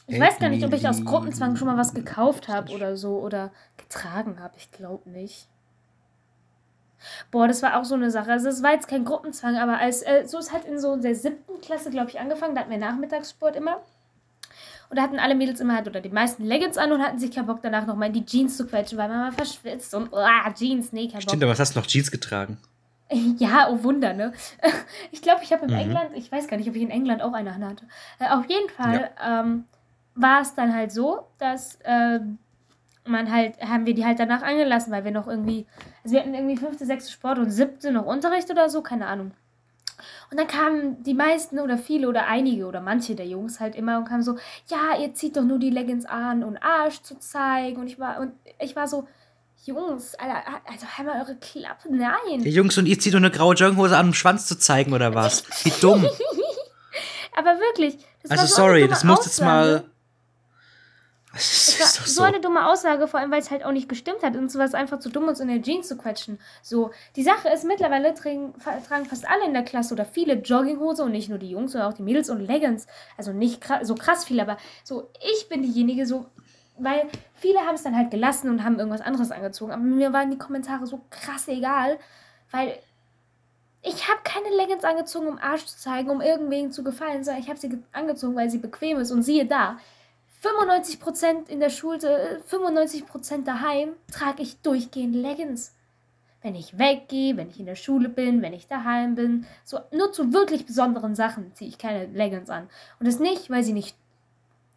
[0.08, 1.04] Ich weiß gar nicht, ob ich aus.
[1.06, 4.56] Gruppenzwang schon mal was gekauft habe oder so oder getragen habe.
[4.58, 5.48] Ich glaube nicht.
[7.32, 8.32] Boah, das war auch so eine Sache.
[8.32, 11.16] Also es war jetzt kein Gruppenzwang, aber als äh, so ist halt in so der
[11.16, 12.56] siebten Klasse, glaube ich, angefangen.
[12.56, 13.78] Da hatten wir Nachmittagssport immer.
[14.90, 17.32] Und da hatten alle Mädels immer halt oder die meisten Leggings an und hatten sich
[17.32, 20.52] keinen Bock danach nochmal in die Jeans zu quetschen, weil man mal verschwitzt und ah,
[20.52, 21.22] Jeans, nee, kein Bock.
[21.30, 22.58] Stimmt, aber was hast du noch Jeans getragen?
[23.38, 24.34] Ja, oh Wunder, ne?
[25.12, 25.80] Ich glaube, ich habe in Mhm.
[25.80, 27.86] England, ich weiß gar nicht, ob ich in England auch eine hatte.
[28.20, 29.66] Äh, auf jeden Fall ähm,
[30.16, 32.38] war es dann halt so, dass ähm,
[33.10, 35.66] man halt, haben wir die halt danach angelassen, weil wir noch irgendwie,
[36.04, 39.32] also wir hatten irgendwie fünfte, sechste Sport und siebte noch Unterricht oder so, keine Ahnung.
[40.32, 43.98] Und dann kamen die meisten oder viele oder einige oder manche der Jungs halt immer
[43.98, 44.38] und kamen so,
[44.68, 47.82] ja, ihr zieht doch nur die Leggings an, um Arsch zu zeigen.
[47.82, 49.08] Und ich war, und ich war so,
[49.66, 52.42] Jungs, Alter, also halt mal eure Klappe, nein.
[52.42, 55.14] Ja, Jungs, und ihr zieht doch eine graue Jogginghose an, um Schwanz zu zeigen, oder
[55.16, 55.44] was?
[55.66, 56.08] Wie dumm.
[57.36, 57.98] Aber wirklich.
[58.24, 59.84] Das Also so sorry, das muss jetzt mal.
[61.40, 62.24] Das Es war so so.
[62.24, 64.36] eine dumme Aussage, vor allem weil es halt auch nicht gestimmt hat.
[64.36, 66.38] Und so es einfach zu dumm, uns in der Jeans zu quetschen.
[66.62, 68.54] So, die Sache ist, mittlerweile tragen,
[68.88, 71.90] tragen fast alle in der Klasse oder viele Jogginghose und nicht nur die Jungs, sondern
[71.92, 72.88] auch die Mädels und Leggings.
[73.18, 76.26] Also nicht kra so krass viel, aber so, ich bin diejenige, so,
[76.78, 79.72] weil viele haben es dann halt gelassen und haben irgendwas anderes angezogen.
[79.72, 81.98] Aber mir waren die Kommentare so krass egal,
[82.52, 82.78] weil
[83.82, 87.50] ich habe keine Leggings angezogen, um Arsch zu zeigen, um irgendwen zu gefallen, sondern ich
[87.50, 89.12] habe sie ge- angezogen, weil sie bequem ist.
[89.12, 89.78] Und siehe da,
[90.44, 95.74] 95% in der Schule, 95% daheim trage ich durchgehend Leggings.
[96.42, 99.46] Wenn ich weggehe, wenn ich in der Schule bin, wenn ich daheim bin.
[99.66, 102.70] So, nur zu wirklich besonderen Sachen ziehe ich keine Leggings an.
[103.00, 103.96] Und das nicht, weil sie nicht.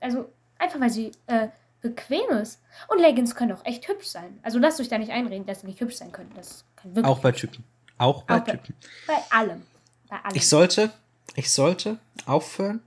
[0.00, 1.48] Also, einfach weil sie äh,
[1.80, 2.60] bequem ist.
[2.88, 4.40] Und Leggings können auch echt hübsch sein.
[4.42, 6.32] Also lasst euch da nicht einreden, dass sie nicht hübsch sein können.
[6.34, 7.62] Das kann wirklich Auch bei Typen.
[7.98, 8.74] Auch bei Auch bei- Typen.
[9.06, 9.62] Bei allem.
[10.08, 10.34] Bei allem.
[10.36, 10.90] Ich sollte,
[11.36, 12.82] ich sollte aufhören,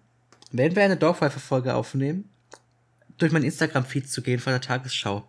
[0.52, 2.30] wenn wir eine Dorfpfeife-Folge aufnehmen,
[3.18, 5.28] durch meinen Instagram-Feed zu gehen von der Tagesschau.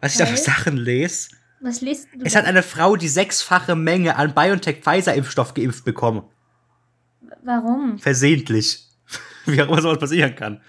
[0.00, 0.36] Was ich da für?
[0.36, 1.30] Sachen lese.
[1.60, 2.24] Was liest du?
[2.24, 6.22] Es hat eine Frau die sechsfache Menge an BioNTech-Pfizer-Impfstoff geimpft bekommen.
[7.42, 7.98] Warum?
[7.98, 8.86] Versehentlich.
[9.46, 10.62] Wie auch immer sowas passieren kann.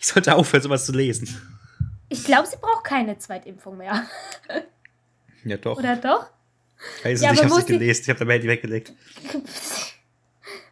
[0.00, 1.28] Ich sollte aufhören, sowas zu lesen.
[2.08, 4.04] Ich glaube, sie braucht keine Zweitimpfung mehr.
[5.44, 5.76] Ja, doch.
[5.76, 6.30] Oder doch?
[7.02, 8.02] Weiß Ja, nicht, ich nicht die- gelesen.
[8.02, 8.92] Ich hab mein Handy weggelegt.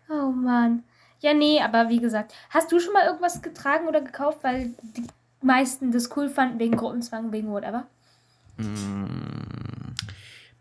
[0.08, 0.82] Oh Mann.
[1.20, 5.04] Ja, nee, aber wie gesagt, hast du schon mal irgendwas getragen oder gekauft, weil die
[5.42, 7.86] meisten das cool fanden, wegen Gruppenzwang, wegen whatever?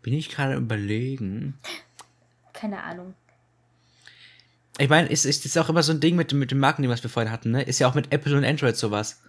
[0.02, 1.58] Bin ich gerade überlegen.
[2.52, 3.14] Keine Ahnung.
[4.78, 6.90] Ich meine, ist, ist das auch immer so ein Ding mit, dem- mit dem Marketing,
[6.90, 7.62] was wir vorhin hatten, ne?
[7.62, 9.20] Ist ja auch mit Apple und Android sowas.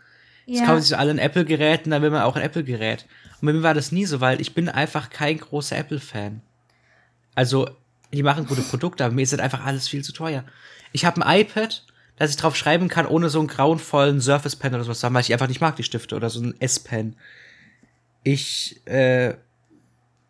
[0.45, 0.65] Jetzt Ja.
[0.65, 3.05] kaufen sich alle ein Apple-Gerät und dann will man auch ein Apple-Gerät.
[3.41, 6.41] Und bei mir war das nie so, weil ich bin einfach kein großer Apple-Fan.
[7.35, 7.69] Also,
[8.13, 10.43] die machen gute Produkte, aber mir ist das einfach alles viel zu teuer.
[10.91, 11.85] Ich habe ein iPad,
[12.17, 15.13] dass ich drauf schreiben kann, ohne so einen grauenvollen Surface Pen oder sowas zu haben,
[15.13, 17.15] weil ich einfach nicht mag, die Stifte oder so ein S-Pen.
[18.23, 19.33] Ich äh,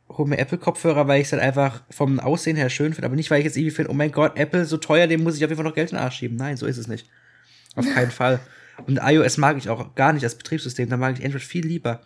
[0.10, 3.32] hole mir Apple-Kopfhörer, weil ich es halt einfach vom Aussehen her schön finde, aber nicht,
[3.32, 5.50] weil ich jetzt irgendwie finde, oh mein Gott, Apple so teuer, dem muss ich auf
[5.50, 6.38] jeden Fall noch Geld in den Arsch schieben.
[6.38, 7.08] Nein, so ist es nicht.
[7.76, 8.40] Auf keinen Fall.
[8.88, 12.02] Und iOS mag ich auch gar nicht als Betriebssystem, da mag ich Android viel lieber.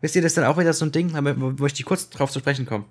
[0.00, 2.08] Wisst ihr, das ist dann auch wieder so ein Ding, wo wo ich die kurz
[2.10, 2.84] drauf zu sprechen komme.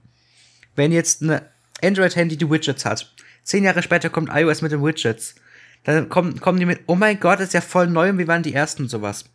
[0.76, 1.42] Wenn jetzt ein
[1.82, 3.14] Android-Handy die Widgets hat,
[3.48, 5.36] zehn Jahre später kommt iOS mit den Widgets,
[5.84, 8.28] dann kommen, kommen die mit, oh mein Gott, das ist ja voll neu und wie
[8.28, 9.26] waren die ersten und sowas.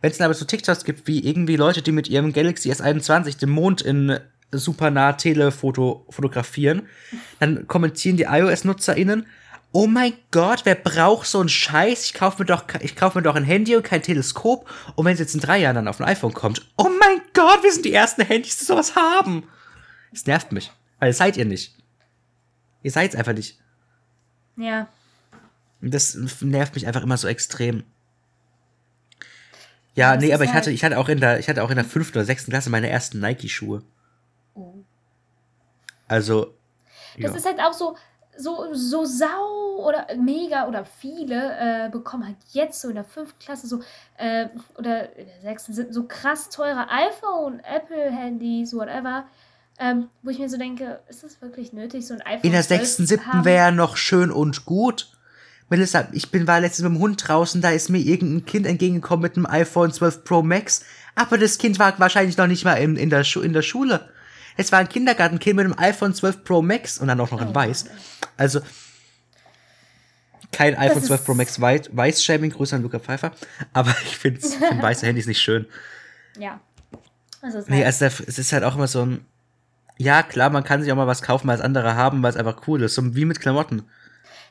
[0.00, 3.38] Wenn es dann aber so TikToks gibt, wie irgendwie Leute, die mit ihrem Galaxy S21
[3.38, 4.20] den Mond in
[4.52, 6.82] super nah Telefoto fotografieren,
[7.40, 9.26] dann kommentieren die iOS-NutzerInnen,
[9.72, 12.04] oh mein Gott, wer braucht so einen Scheiß?
[12.04, 14.68] Ich kaufe mir doch, ich kaufe mir doch ein Handy und kein Teleskop.
[14.94, 17.62] Und wenn es jetzt in drei Jahren dann auf ein iPhone kommt, oh mein Gott,
[17.62, 19.44] wir sind die ersten Handys, die sowas haben.
[20.12, 20.70] Das nervt mich.
[20.98, 21.74] Weil das seid ihr nicht.
[22.82, 23.58] Ihr seid's einfach nicht.
[24.56, 24.88] Ja.
[25.80, 27.84] Und das nervt mich einfach immer so extrem.
[29.94, 31.70] Ja, Das nee, aber ich halt- hatte, ich hatte auch in der, ich hatte auch
[31.70, 33.82] in der fünften oder sechsten Klasse meine ersten Nike-Schuhe.
[34.54, 34.74] Oh.
[36.06, 36.54] Also,
[37.20, 37.36] Das ja.
[37.36, 37.96] ist halt auch so,
[38.36, 43.38] so, so sau oder mega oder viele äh, bekommen halt jetzt so in der fünften
[43.40, 43.80] Klasse so
[44.16, 49.26] äh, oder in der sechsten sind so krass teure iPhone, Apple-Handys, whatever.
[49.80, 52.62] Ähm, wo ich mir so denke, ist das wirklich nötig, so ein iPhone in der
[52.62, 55.12] 12 sechsten, siebten wäre noch schön und gut.
[55.70, 59.22] Melissa, ich bin war letztens mit dem Hund draußen, da ist mir irgendein Kind entgegengekommen
[59.22, 60.82] mit einem iPhone 12 Pro Max,
[61.14, 64.08] aber das Kind war wahrscheinlich noch nicht mal in, in, der, Schu in der Schule.
[64.56, 67.48] Es war ein Kindergartenkind mit einem iPhone 12 Pro Max und dann auch noch in
[67.48, 67.84] Oh weiß.
[68.36, 68.60] Also
[70.50, 73.32] kein iPhone ist- 12 Pro Max Weiß- Weiß-Shaming, Grüße an Luca Pfeiffer,
[73.72, 75.66] aber ich finde find weiße Handys nicht schön.
[76.38, 76.60] Ja.
[77.42, 79.24] Also, Nee, also es ist halt auch immer so ein.
[79.98, 82.62] Ja, klar, man kann sich auch mal was kaufen, es andere haben, weil es einfach
[82.66, 82.94] cool ist.
[82.94, 83.82] So wie mit Klamotten.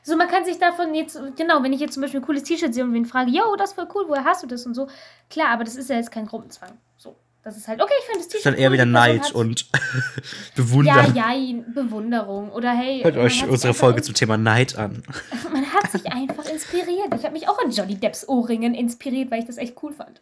[0.02, 2.72] so, man kann sich davon jetzt, genau, wenn ich jetzt zum Beispiel ein cooles T-Shirt
[2.72, 4.88] sehe und wen frage, yo, das ist voll cool, woher hast du das und so.
[5.30, 6.72] Klar, aber das ist ja jetzt kein Gruppenzwang.
[6.98, 7.16] So.
[7.44, 8.38] Das ist halt, okay, ich finde das Das T-Shirt.
[8.40, 11.14] ist dann eher cool, wieder Person Neid und Ja, Bewundern.
[11.16, 12.50] ja, Bewunderung.
[12.52, 13.02] Oder hey.
[13.02, 15.02] Hört euch unsere Folge zum Thema Neid an.
[15.52, 17.14] Man hat sich einfach inspiriert.
[17.16, 20.20] Ich habe mich auch an Johnny Depps Ohrringen inspiriert, weil ich das echt cool fand.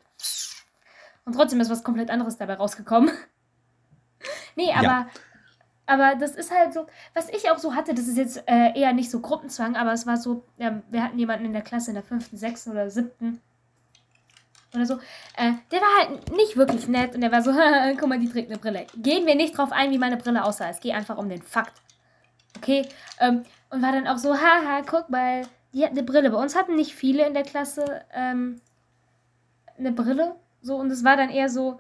[1.25, 3.11] Und trotzdem ist was komplett anderes dabei rausgekommen.
[4.57, 5.07] Nee, aber, Ja.
[5.87, 8.93] aber das ist halt so, was ich auch so hatte, das ist jetzt äh, eher
[8.93, 11.95] nicht so Gruppenzwang, aber es war so, ähm, wir hatten jemanden in der Klasse in
[11.95, 13.41] der fünften, sechsten oder siebten
[14.75, 14.95] oder so,
[15.37, 17.53] äh, der war halt nicht wirklich nett und der war so,
[17.99, 18.87] guck mal, die trägt eine Brille.
[18.97, 20.69] Gehen wir nicht drauf ein, wie meine Brille aussah.
[20.69, 21.81] Es geht einfach um den Fakt.
[22.57, 22.89] Okay?
[23.21, 25.43] Ähm, und war dann auch so, haha, guck mal,
[25.73, 26.31] die hat eine Brille.
[26.31, 28.61] Bei uns hatten nicht viele in der Klasse ähm,
[29.79, 30.37] eine Brille.
[30.63, 31.79] So, und es war dann eher so,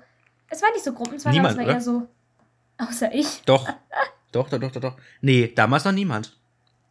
[0.49, 1.73] es war nicht so Gruppenzwang, es war oder?
[1.75, 2.07] eher so,
[2.79, 3.69] außer ich, Doch.
[4.33, 4.97] Doch, doch, doch, doch, doch.
[5.21, 6.37] Nee, damals noch niemand.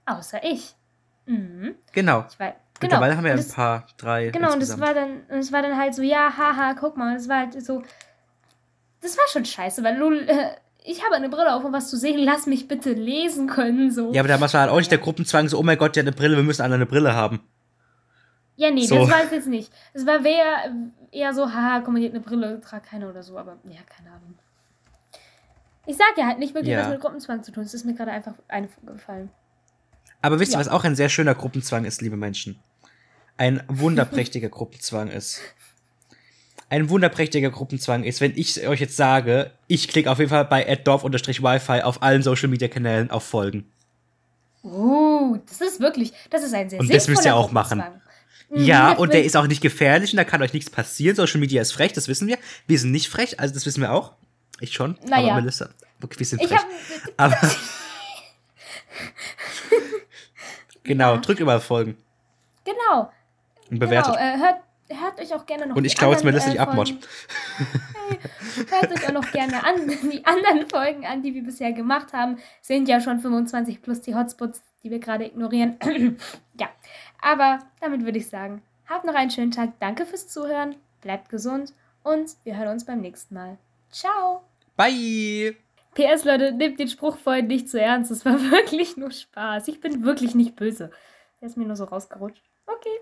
[0.06, 0.74] außer ich.
[1.28, 1.76] Mhm.
[1.92, 2.26] Genau.
[2.30, 2.58] Ich war, genau.
[2.82, 4.30] Mittlerweile haben wir Und ein paar, drei.
[4.30, 4.82] Genau, und es insgesamt.
[4.82, 7.62] war dann, und es war dann halt so, ja, haha, guck mal, das war halt
[7.64, 7.84] so,
[9.02, 11.98] das war schon scheiße, weil du, äh, ich habe eine Brille auf, um was zu
[11.98, 14.12] sehen, lass mich bitte lesen können, so.
[14.14, 16.12] Ja, aber damals war halt auch nicht der Gruppenzwang so, oh mein Gott, hat eine
[16.12, 17.42] Brille, wir müssen alle eine Brille haben.
[18.56, 18.96] Ja, nee, So.
[19.00, 19.72] das war es jetzt nicht.
[19.94, 20.72] Es war eher,
[21.12, 24.12] eher so, haha, komm, die hat eine Brille, trag keine oder so, aber ja, keine
[24.16, 24.36] Ahnung.
[25.86, 26.82] Ich sag ja halt nicht wirklich Ja.
[26.84, 27.64] was mit Gruppenzwang zu tun.
[27.64, 29.30] Es ist mir gerade einfach eingefallen.
[30.22, 30.60] Aber wisst ihr, Ja.
[30.60, 32.60] was auch ein sehr schöner Gruppenzwang ist, liebe Menschen?
[33.38, 35.40] Ein wunderprächtiger Gruppenzwang ist.
[36.70, 40.68] Ein wunderprächtiger Gruppenzwang ist, wenn ich euch jetzt sage, ich klicke auf jeden Fall bei
[40.68, 43.70] addorf-wifi auf allen Social Media Kanälen auf Folgen.
[44.64, 47.84] Uh, das ist wirklich, das ist ein sehr Und das müsst ihr auch machen.
[48.50, 51.16] Mhm, Ja, das und der ist auch nicht gefährlich und da kann euch nichts passieren.
[51.16, 52.40] Social Media ist frech, das wissen wir.
[52.66, 54.14] Wir sind nicht frech, also das wissen wir auch.
[54.60, 55.34] Ich schon, Naja.
[55.34, 55.70] aber Melissa.
[56.04, 56.60] Okay, wir sind Ich frech.
[57.18, 57.36] aber
[60.84, 61.18] genau, Ja.
[61.22, 61.98] drückt überall Folgen
[62.64, 63.12] genau,
[63.70, 64.14] und bewertet.
[64.16, 64.58] genau, äh, hört,
[64.90, 66.66] hört euch auch gerne noch und ich glaube jetzt Melissa nicht äh.
[66.66, 67.00] Folgen-
[68.70, 69.88] Hört euch auch noch gerne an.
[70.12, 74.16] Die anderen Folgen an, die wir bisher gemacht haben, sind ja schon 25 plus die
[74.16, 75.78] Hotspots, die wir gerade ignorieren.
[76.60, 76.70] ja,
[77.22, 79.74] aber damit würde ich sagen, habt noch einen schönen Tag.
[79.80, 80.76] Danke fürs Zuhören.
[81.02, 83.58] Bleibt gesund und wir hören uns beim nächsten Mal.
[83.96, 84.44] Ciao.
[84.76, 85.56] Bye!
[85.94, 88.12] PS, Leute, nehmt den Spruch vorhin nicht zu ernst.
[88.12, 89.70] Es war wirklich nur Spaß.
[89.70, 90.92] Ich bin wirklich nicht böse.
[91.40, 92.44] Der ist mir nur so rausgerutscht.
[92.68, 93.00] Okay.